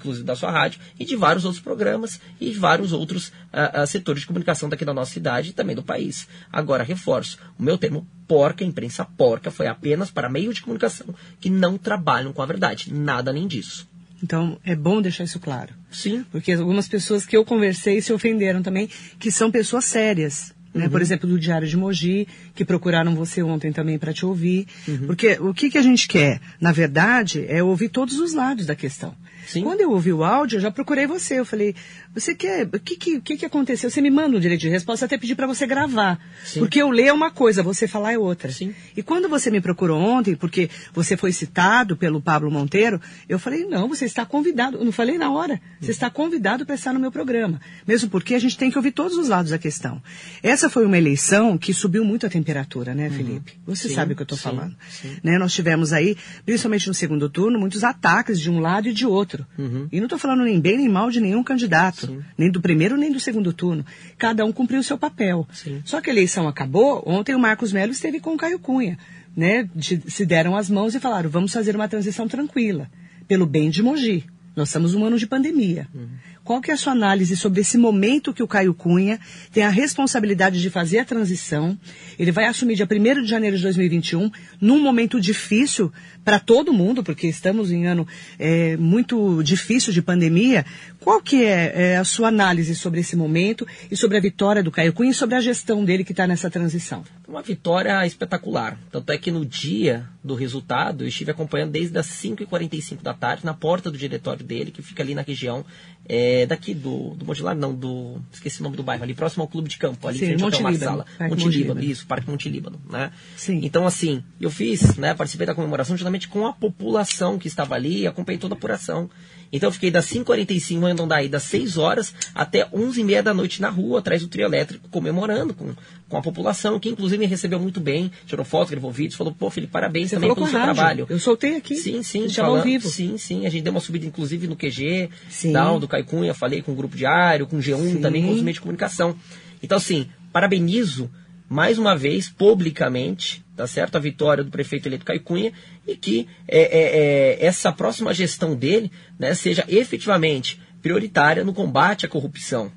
[0.00, 3.86] inclusive da sua rádio, e de vários outros programas e de vários outros uh, uh,
[3.86, 6.26] setores de comunicação daqui da nossa cidade e também do país.
[6.52, 11.50] Agora, reforço, o meu termo porca, imprensa porca, foi apenas para meios de comunicação que
[11.50, 12.92] não trabalham com a verdade.
[12.92, 13.88] Nada além disso.
[14.22, 15.72] Então, é bom deixar isso claro.
[15.90, 16.24] Sim.
[16.30, 20.52] Porque algumas pessoas que eu conversei se ofenderam também, que são pessoas sérias.
[20.74, 20.84] Né?
[20.84, 20.90] Uhum.
[20.90, 24.66] Por exemplo, do Diário de Mogi, que procuraram você ontem também para te ouvir.
[24.86, 25.06] Uhum.
[25.06, 28.74] Porque o que, que a gente quer, na verdade, é ouvir todos os lados da
[28.74, 29.14] questão.
[29.46, 29.62] Sim.
[29.62, 31.38] Quando eu ouvi o áudio, eu já procurei você.
[31.38, 31.74] Eu falei,
[32.14, 32.66] você quer.
[32.66, 33.90] O que, que, que, que aconteceu?
[33.90, 36.18] Você me manda o direito de resposta, até pedir para você gravar.
[36.44, 36.60] Sim.
[36.60, 38.50] Porque eu ler é uma coisa, você falar é outra.
[38.50, 38.74] Sim.
[38.96, 43.64] E quando você me procurou ontem, porque você foi citado pelo Pablo Monteiro, eu falei,
[43.64, 44.78] não, você está convidado.
[44.78, 45.60] Eu não falei na hora.
[45.80, 47.60] Você está convidado para estar no meu programa.
[47.86, 50.02] Mesmo porque a gente tem que ouvir todos os lados da questão.
[50.42, 53.14] Essa foi uma eleição que subiu muito a temperatura, né, uhum.
[53.14, 53.52] Felipe?
[53.66, 54.76] Você sim, sabe o que eu estou falando.
[55.22, 55.38] Né?
[55.38, 59.29] Nós tivemos aí, principalmente no segundo turno, muitos ataques de um lado e de outro.
[59.58, 59.88] Uhum.
[59.90, 62.20] E não estou falando nem bem nem mal de nenhum candidato, Sim.
[62.36, 63.84] nem do primeiro nem do segundo turno.
[64.18, 65.46] Cada um cumpriu o seu papel.
[65.52, 65.82] Sim.
[65.84, 68.98] Só que a eleição acabou, ontem o Marcos Melo esteve com o Caio Cunha.
[69.36, 72.90] Né, de, se deram as mãos e falaram, vamos fazer uma transição tranquila,
[73.28, 74.24] pelo bem de Mogi.
[74.56, 75.86] Nós estamos um ano de pandemia.
[75.94, 76.08] Uhum.
[76.42, 79.20] Qual que é a sua análise sobre esse momento que o Caio Cunha
[79.52, 81.78] tem a responsabilidade de fazer a transição?
[82.18, 85.92] Ele vai assumir dia 1 de janeiro de 2021, num momento difícil
[86.24, 88.06] para todo mundo, porque estamos em ano
[88.38, 90.64] é, muito difícil de pandemia.
[91.00, 94.70] Qual que é, é, a sua análise sobre esse momento e sobre a vitória do
[94.70, 97.02] Caio Cunha e sobre a gestão dele que está nessa transição?
[97.26, 98.78] Uma vitória espetacular.
[98.90, 103.44] Tanto é que no dia do resultado, eu estive acompanhando desde as 5h45 da tarde,
[103.44, 105.64] na porta do diretório dele, que fica ali na região
[106.06, 108.20] é, daqui do, do Monte não, do.
[108.32, 110.56] Esqueci o nome do bairro, ali próximo ao Clube de Campo, ali Sim, frente Monte
[110.56, 110.96] ao.
[110.98, 113.12] Monte, Monte Líbano, isso, Parque Monte Líbano, né?
[113.36, 113.60] Sim.
[113.62, 115.96] Então, assim, eu fiz, né, participei da comemoração
[116.28, 119.10] com a população que estava ali e acompanhei toda a apuração.
[119.52, 123.68] Então eu fiquei das 5h45 andando daí das 6 horas até 11h30 da noite na
[123.68, 125.74] rua, atrás do trio elétrico, comemorando com,
[126.08, 129.50] com a população, que inclusive me recebeu muito bem, tirou fotos, gravou vídeos, falou, pô,
[129.50, 130.74] Felipe, parabéns Você também pelo seu rádio.
[130.74, 131.06] trabalho.
[131.08, 131.74] Eu soltei aqui.
[131.76, 132.28] Sim, sim.
[132.28, 132.88] Falando, ao vivo.
[132.88, 133.44] Sim, sim.
[133.44, 135.52] A gente deu uma subida, inclusive, no QG, sim.
[135.52, 138.00] Down, do Caicunha, falei com o Grupo Diário, com o G1, sim.
[138.00, 139.16] também com os meios de comunicação.
[139.62, 141.10] Então, assim, parabenizo
[141.48, 143.96] mais uma vez, publicamente, tá certo?
[143.96, 145.52] A vitória do prefeito eleito Caicunha
[145.86, 152.06] e que é, é, é, essa próxima gestão dele né, seja efetivamente prioritária no combate
[152.06, 152.72] à corrupção.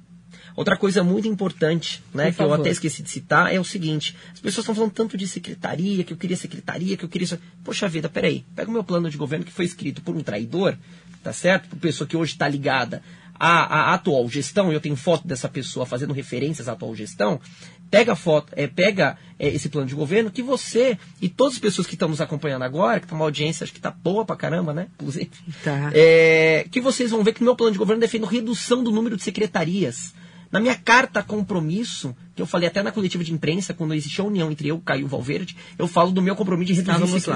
[0.57, 4.41] Outra coisa muito importante, né, que eu até esqueci de citar, é o seguinte: as
[4.41, 7.39] pessoas estão falando tanto de secretaria, que eu queria secretaria, que eu queria.
[7.63, 10.77] Poxa vida, peraí, pega o meu plano de governo que foi escrito por um traidor,
[11.23, 11.69] tá certo?
[11.69, 13.01] Por pessoa que hoje está ligada
[13.39, 17.39] a, a atual gestão, eu tenho foto dessa pessoa fazendo referências à atual gestão,
[17.93, 21.85] pega foto, é, pega é, esse plano de governo que você e todas as pessoas
[21.85, 24.73] que estão nos acompanhando agora, que estão uma audiência, acho que tá boa pra caramba,
[24.73, 24.87] né?
[24.95, 25.29] Inclusive,
[25.63, 25.91] Tá.
[25.93, 29.15] é, que vocês vão ver que no meu plano de governo defendo redução do número
[29.15, 30.11] de secretarias.
[30.51, 34.27] Na minha carta compromisso, que eu falei até na coletiva de imprensa, quando existiu a
[34.27, 37.25] união entre eu, Caio e o Valverde, eu falo do meu compromisso de reduzir Estávamos
[37.27, 37.35] lá.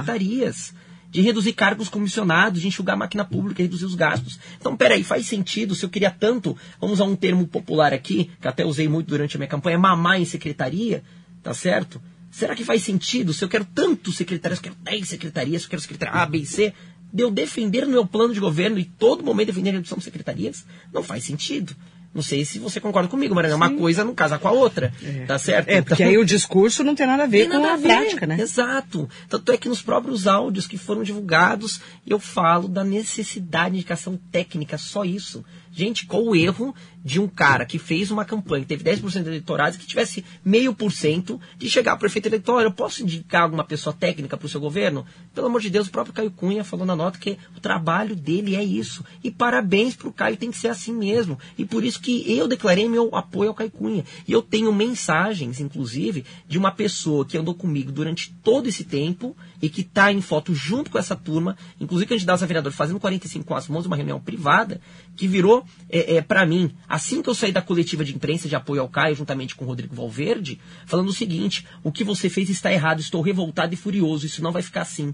[1.17, 4.39] De reduzir cargos comissionados, de enxugar a máquina pública, reduzir os gastos.
[4.60, 8.47] Então, peraí, faz sentido, se eu queria tanto, vamos usar um termo popular aqui, que
[8.47, 11.03] até usei muito durante a minha campanha, mamar em secretaria,
[11.41, 11.99] tá certo?
[12.30, 15.65] Será que faz sentido, se eu quero tanto secretarias, se eu quero 10 secretarias, se
[15.65, 16.71] eu quero secretaria A, B e C,
[17.12, 20.03] de eu defender no meu plano de governo e todo momento defender a redução de
[20.03, 20.67] secretarias?
[20.93, 21.75] Não faz sentido.
[22.13, 23.56] Não sei se você concorda comigo, Mariana.
[23.56, 24.91] Uma coisa não casa com a outra.
[25.28, 25.70] Tá certo?
[25.70, 27.88] É, porque Então- aí o discurso não tem nada a ver com a, a ver.
[27.89, 28.38] prática, né?
[28.39, 29.08] Exato.
[29.30, 34.20] Tanto é que nos próprios áudios que foram divulgados, eu falo da necessidade de indicação
[34.32, 35.46] técnica, só isso.
[35.71, 39.30] Gente, qual o erro de um cara que fez uma campanha, que teve 10% de
[39.30, 42.62] eleitorados, que tivesse meio por cento de chegar ao prefeito eleitoral?
[42.62, 45.06] Eu posso indicar alguma pessoa técnica para o seu governo?
[45.34, 48.56] Pelo amor de Deus, o próprio Caio Cunha falou na nota que o trabalho dele
[48.56, 49.06] é isso.
[49.23, 51.39] E parabéns para o Caio, tem que ser assim mesmo.
[51.58, 54.03] E por isso que eu declarei meu apoio ao Caio Cunha.
[54.27, 59.36] E eu tenho mensagens, inclusive, de uma pessoa que andou comigo durante todo esse tempo
[59.62, 63.45] e que está em foto junto com essa turma, inclusive candidatos a vereador fazendo 45
[63.45, 64.80] com as mãos, uma reunião privada,
[65.15, 65.57] que virou,
[65.89, 69.15] é, para mim, assim que eu saí da coletiva de imprensa de apoio ao Caio,
[69.15, 73.22] juntamente com o Rodrigo Valverde, falando o seguinte: o que você fez está errado, estou
[73.22, 75.13] revoltado e furioso, isso não vai ficar assim.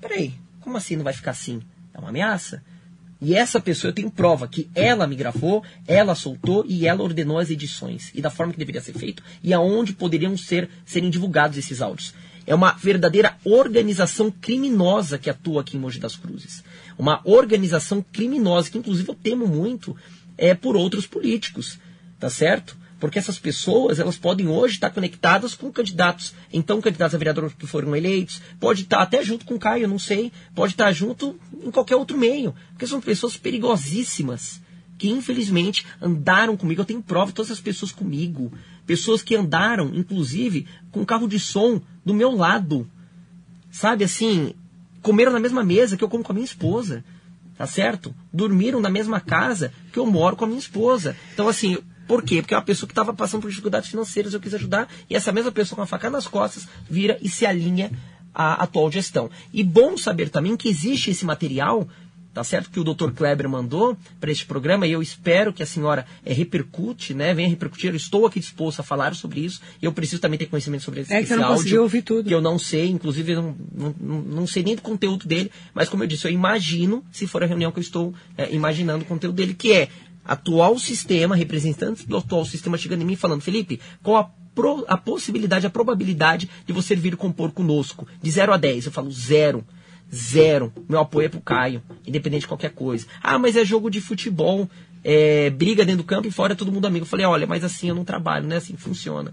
[0.00, 1.62] Peraí, como assim não vai ficar assim?
[1.92, 2.62] É uma ameaça?
[3.20, 7.38] E essa pessoa eu tenho prova que ela me gravou, ela soltou e ela ordenou
[7.38, 8.10] as edições.
[8.14, 12.12] E da forma que deveria ser feito e aonde poderiam ser serem divulgados esses áudios.
[12.46, 16.62] É uma verdadeira organização criminosa que atua aqui em Mogi das Cruzes.
[16.98, 19.96] Uma organização criminosa que inclusive eu temo muito
[20.36, 21.78] é por outros políticos,
[22.18, 22.76] tá certo?
[22.98, 27.66] Porque essas pessoas, elas podem hoje estar conectadas com candidatos, então candidatos a vereador que
[27.66, 31.70] foram eleitos, pode estar até junto com o Caio, não sei, pode estar junto em
[31.70, 34.60] qualquer outro meio, porque são pessoas perigosíssimas,
[34.96, 38.52] que infelizmente andaram comigo, eu tenho prova de todas essas pessoas comigo,
[38.86, 42.88] pessoas que andaram, inclusive, com carro de som do meu lado,
[43.70, 44.54] sabe assim,
[45.04, 47.04] comeram na mesma mesa que eu como com a minha esposa,
[47.58, 48.12] tá certo?
[48.32, 51.14] Dormiram na mesma casa que eu moro com a minha esposa.
[51.34, 51.76] Então, assim,
[52.08, 52.40] por quê?
[52.40, 55.30] Porque é uma pessoa que estava passando por dificuldades financeiras, eu quis ajudar, e essa
[55.30, 57.92] mesma pessoa com a faca nas costas vira e se alinha
[58.34, 59.30] à atual gestão.
[59.52, 61.86] E bom saber também que existe esse material,
[62.34, 62.68] tá certo?
[62.68, 63.12] Que o Dr.
[63.12, 67.32] Kleber mandou para este programa, e eu espero que a senhora é, repercute, né?
[67.32, 67.90] Venha repercutir.
[67.90, 69.60] Eu estou aqui disposto a falar sobre isso.
[69.80, 71.82] Eu preciso também ter conhecimento sobre esse, É que esse eu não áudio.
[71.82, 72.26] ouvir tudo.
[72.28, 75.50] Que eu não sei, inclusive eu não, não, não- não sei nem do conteúdo dele,
[75.72, 79.04] mas como eu disse, eu imagino, se for a reunião que eu estou é, imaginando
[79.04, 79.88] o conteúdo dele, que é
[80.24, 84.96] atual sistema, representantes do atual sistema chegando em mim falando, Felipe, qual a, pro- a
[84.96, 88.08] possibilidade, a probabilidade de você vir compor conosco?
[88.22, 88.86] De 0 a 10.
[88.86, 89.64] Eu falo zero.
[90.14, 90.72] Zero.
[90.88, 93.06] Meu apoio é pro Caio, independente de qualquer coisa.
[93.22, 94.70] Ah, mas é jogo de futebol,
[95.02, 97.02] é, briga dentro do campo e fora é todo mundo amigo.
[97.04, 99.32] Eu falei, olha, mas assim eu não trabalho, não é assim que funciona.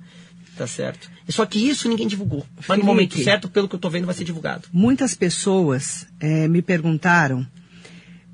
[0.57, 1.09] Tá certo?
[1.29, 2.45] Só que isso ninguém divulgou.
[2.57, 2.85] Mas Felipe.
[2.85, 4.67] no momento certo, pelo que eu tô vendo, vai ser divulgado.
[4.73, 7.47] Muitas pessoas eh, me perguntaram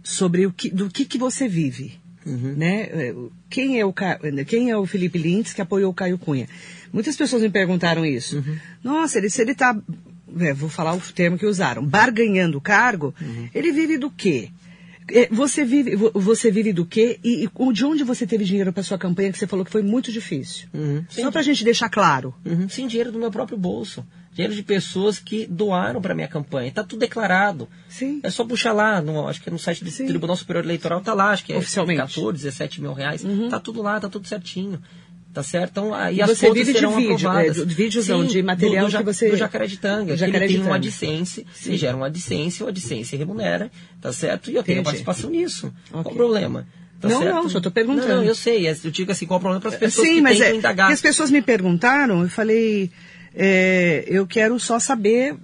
[0.04, 2.00] sobre o que, do que, que você vive.
[2.26, 2.82] Né?
[2.92, 3.16] Eh,
[3.50, 6.48] Quem, é o, Ca- quem é o Felipe Lintz que apoiou o Caio Cunha?
[6.92, 8.44] Muitas pessoas me perguntaram isso.
[8.84, 9.78] Nossa, ele, se ele está,
[10.56, 13.14] vou falar o termo que usaram, barganhando o cargo,
[13.54, 14.50] ele vive do quê?
[15.10, 17.18] Eh, Você vive, vo- você vive do quê?
[17.24, 19.82] E, e de onde você teve dinheiro para sua campanha que você falou que foi
[19.82, 20.68] muito difícil?
[21.10, 22.36] Só para a gente deixar claro.
[22.46, 22.68] Uhum.
[22.68, 24.06] Sem dinheiro do meu próprio bolso.
[24.34, 26.72] Dinheiro de pessoas que doaram para minha campanha.
[26.72, 27.68] Tá tudo declarado.
[27.90, 28.20] Sim.
[28.22, 30.06] É só puxar lá, no, acho que é no site do Sim.
[30.06, 32.00] Tribunal Superior Eleitoral, tá lá, acho que é Oficialmente.
[32.02, 33.24] 14, 17 mil reais.
[33.50, 34.80] Tá tudo lá, tá tudo certinho.
[35.34, 35.70] Tá certo?
[35.72, 38.86] Então, aí E as você vive de vídeo, é, de vídeos não, Sim, de material
[38.88, 40.00] do, do, que você- Do Jacareditanga.
[40.00, 40.70] Do que Ele tem Jacareditanga.
[40.70, 41.70] um AdSense, Sim.
[41.70, 43.70] ele gera um AdSense, o AdSense remunera,
[44.02, 44.50] tá certo?
[44.50, 44.84] E eu tenho Entendi.
[44.86, 45.72] participação nisso.
[45.92, 46.14] Qual Ok.
[46.14, 46.68] o problema?
[47.00, 47.36] Tá Não, certo?
[47.36, 48.08] não, só tô perguntando.
[48.08, 48.68] Não, não, eu sei.
[48.68, 50.88] Eu digo assim, qual o problema para as pessoas Sim, que mas é, indagar.
[50.88, 52.90] que as pessoas me perguntaram, eu falei,
[53.36, 55.36] é, eu quero só saber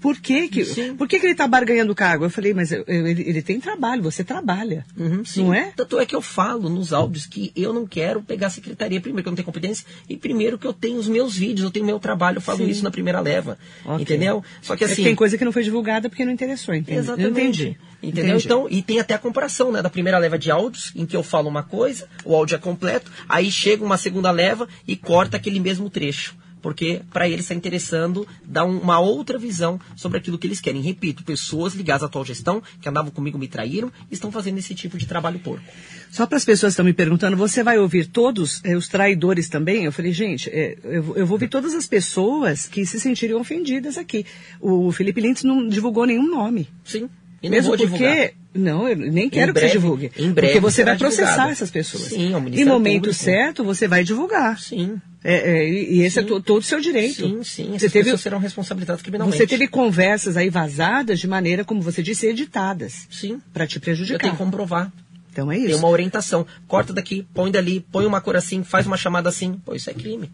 [0.00, 0.94] por que que, Sim.
[0.96, 2.24] por que, que ele está barganhando o cargo.
[2.24, 5.72] Eu falei, mas eu- ele, ele tem trabalho, você trabalha, Uhum, não é?
[5.76, 9.22] Tanto é que eu falo nos áudios que eu não quero pegar a secretaria, primeiro
[9.24, 11.84] que eu não tenho competência, e primeiro que eu tenho os meus vídeos, eu tenho
[11.86, 12.68] meu trabalho, eu falo Sim.
[12.68, 13.58] isso na primeira leva.
[13.84, 14.02] Ok.
[14.02, 14.44] Entendeu?
[14.62, 15.04] Só que É que assim.
[15.04, 16.98] tem coisa que não foi divulgada porque não interessou, entende?
[17.00, 17.30] Exatamente.
[17.30, 17.76] Entendi.
[18.00, 18.24] Entendeu?
[18.36, 18.44] Entendi.
[18.46, 19.82] Então, e tem até a comparação, né?
[19.82, 23.10] Da primeira leva de áudios, em que eu falo uma coisa, o áudio é completo,
[23.28, 26.36] aí chega uma segunda leva e corta aquele mesmo trecho.
[26.60, 30.80] Porque para eles está interessando dar um, uma outra visão sobre aquilo que eles querem.
[30.80, 34.96] Repito, pessoas ligadas à atual gestão, que andavam comigo, me traíram, estão fazendo esse tipo
[34.98, 35.64] de trabalho porco.
[36.10, 39.48] Só para as pessoas que estão me perguntando, você vai ouvir todos eh, os traidores
[39.48, 39.84] também?
[39.84, 43.98] Eu falei, gente, eh, eu, eu vou ouvir todas as pessoas que se sentirem ofendidas
[43.98, 44.24] aqui.
[44.60, 46.68] O Felipe Lintz não divulgou nenhum nome.
[46.84, 47.08] Sim.
[47.42, 47.84] E Mesmo porque.
[47.84, 48.30] divulgar.
[48.54, 50.10] Não, eu nem quero que breve- você divulgue.
[50.18, 51.50] em breve porque você vai processar divulgado.
[51.52, 52.04] essas pessoas.
[52.04, 53.14] Sim, ao Em Ministério momento Público.
[53.14, 54.58] certo, você vai divulgar.
[54.58, 55.00] Sim.
[55.22, 56.28] É, é, e esse é Sim.
[56.28, 57.14] to- todo o seu direito.
[57.16, 57.64] Sim, sim.
[57.70, 59.36] Você Essas teve, pessoas serão responsabilizadas criminalmente.
[59.38, 63.06] você teve conversas aí vazadas de maneira, como você disse, editadas.
[63.10, 63.40] Sim.
[63.52, 64.18] Para te Eu prejudicar.
[64.20, 64.90] tenho que comprovar.
[65.30, 65.78] Então é Tem isso.
[65.78, 66.44] uma orientação.
[66.66, 69.60] Corta daqui, põe dali, põe uma cor assim, faz uma chamada assim.
[69.64, 70.28] Pô, isso é crime.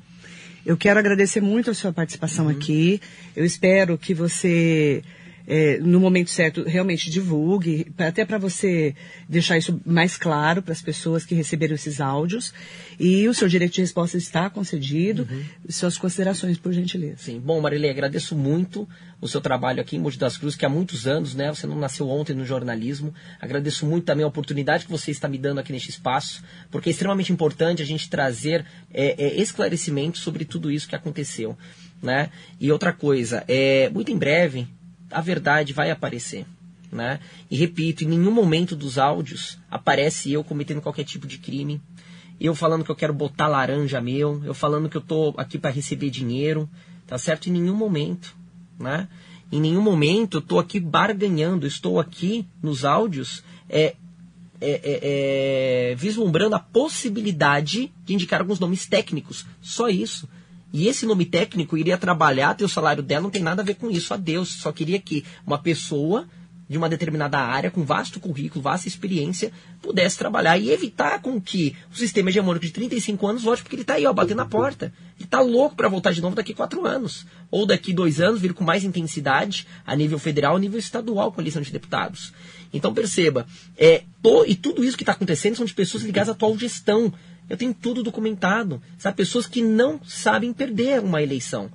[0.64, 2.98] Eu quero agradecer muito a sua participação aqui.
[3.36, 5.02] Eu espero que você,
[5.46, 8.94] eh, no momento certo, realmente divulgue, até para você
[9.28, 12.52] deixar isso mais claro para as pessoas que receberam esses áudios.
[12.98, 15.28] E o seu direito de resposta está concedido.
[15.68, 17.16] Suas considerações, por gentileza.
[17.18, 17.40] Sim.
[17.40, 18.88] Bom, Marilei, agradeço muito
[19.20, 21.48] o seu trabalho aqui em Mogi das Cruzes, que há muitos anos, né?
[21.48, 23.12] Você não nasceu ontem no jornalismo.
[23.40, 26.92] Agradeço muito também a oportunidade que você está me dando aqui neste espaço, porque é
[26.92, 31.56] extremamente importante a gente trazer é, é, esclarecimento sobre tudo isso que aconteceu,
[32.02, 32.30] né?
[32.60, 34.68] E outra coisa, é, muito em breve,
[35.14, 36.44] a verdade vai aparecer.
[36.90, 37.18] Né?
[37.50, 41.80] E repito, em nenhum momento dos áudios aparece eu cometendo qualquer tipo de crime,
[42.40, 45.70] eu falando que eu quero botar laranja meu, eu falando que eu tô aqui para
[45.70, 46.68] receber dinheiro,
[47.06, 47.48] tá certo?
[47.48, 48.36] Em nenhum momento,
[48.78, 49.08] né?
[49.50, 53.96] Em nenhum momento eu tô aqui barganhando, estou aqui nos áudios é,
[54.60, 60.28] é, é, é, vislumbrando a possibilidade de indicar alguns nomes técnicos, só isso.
[60.74, 63.76] E esse nome técnico iria trabalhar, ter o salário dela, não tem nada a ver
[63.76, 64.48] com isso, adeus.
[64.54, 66.26] Só queria que uma pessoa
[66.68, 71.76] de uma determinada área, com vasto currículo, vasta experiência, pudesse trabalhar e evitar com que
[71.92, 74.92] o sistema hegemônico de 35 anos volte, porque ele está aí, ó, batendo na porta.
[75.16, 77.24] Ele está louco para voltar de novo daqui a quatro anos.
[77.52, 81.40] Ou daqui dois anos, vir com mais intensidade a nível federal, a nível estadual com
[81.40, 82.32] a eleição de deputados.
[82.72, 83.46] Então perceba,
[83.78, 84.02] é,
[84.48, 87.12] e tudo isso que está acontecendo são de pessoas ligadas à atual gestão.
[87.48, 88.82] Eu tenho tudo documentado.
[88.98, 91.70] Sabe, pessoas que não sabem perder uma eleição.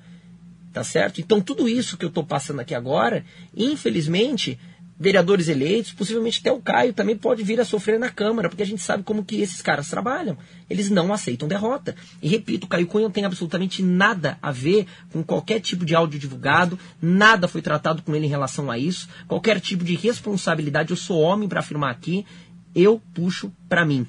[0.74, 1.20] Tá certo?
[1.20, 4.60] Então, tudo isso que eu estou passando aqui agora, infelizmente,
[5.00, 8.66] vereadores eleitos, possivelmente até o Caio também pode vir a sofrer na Câmara, porque a
[8.66, 10.38] gente sabe como que esses caras trabalham.
[10.70, 11.96] Eles não aceitam derrota.
[12.22, 15.96] E repito, o Caio Cunha não tem absolutamente nada a ver com qualquer tipo de
[15.96, 20.92] áudio divulgado, nada foi tratado com ele em relação a isso, qualquer tipo de responsabilidade.
[20.92, 22.26] Eu sou homem para afirmar aqui,
[22.76, 24.06] eu puxo para mim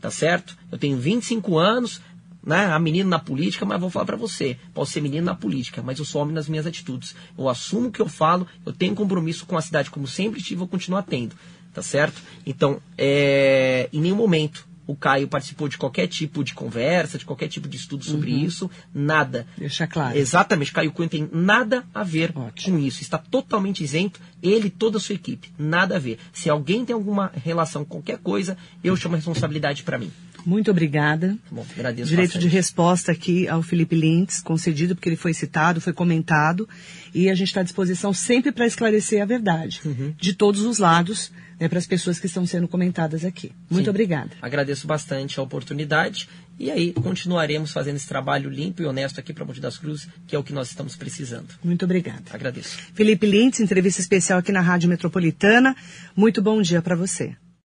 [0.00, 0.56] tá certo?
[0.70, 2.00] Eu tenho 25 anos,
[2.44, 2.66] né?
[2.66, 5.98] A menino na política, mas vou falar pra você, posso ser menino na política, mas
[5.98, 7.14] eu sou homem nas minhas atitudes.
[7.36, 10.56] Eu assumo o que eu falo, eu tenho compromisso com a cidade como sempre tive,
[10.56, 11.34] vou continuar tendo,
[11.74, 12.22] tá certo?
[12.46, 17.48] Então, é, em nenhum momento o Caio participou de qualquer tipo de conversa, de qualquer
[17.48, 19.46] tipo de estudo sobre isso, nada.
[19.58, 20.16] Deixa claro.
[20.16, 22.78] Exatamente, Caio Cunha tem nada a ver Ótimo.
[22.78, 23.02] com isso.
[23.02, 25.50] Está totalmente isento, ele e toda a sua equipe.
[25.58, 26.18] Nada a ver.
[26.32, 30.10] Se alguém tem alguma relação com qualquer coisa, eu chamo a responsabilidade para mim.
[30.44, 31.30] Muito obrigada.
[31.30, 32.52] Tá Bom, agradeço Direito de bastante.
[32.54, 36.68] resposta aqui ao Felipe Lintz, concedido porque ele foi citado, foi comentado,
[37.12, 40.14] e a gente está à disposição sempre para esclarecer a verdade, Uhum.
[40.16, 43.52] de todos os lados, né, para as pessoas que estão sendo comentadas aqui.
[43.70, 43.90] Muito Sim.
[43.90, 44.30] obrigada.
[44.40, 46.28] Agradeço bastante a oportunidade
[46.58, 50.34] e aí continuaremos fazendo esse trabalho limpo e honesto aqui para Monte das Cruzes, que
[50.34, 51.48] é o que nós estamos precisando.
[51.62, 52.22] Muito obrigada.
[52.30, 52.78] Agradeço.
[52.94, 55.76] Felipe Lintz, entrevista especial aqui na Rádio Metropolitana.
[56.14, 57.36] Muito bom dia para você.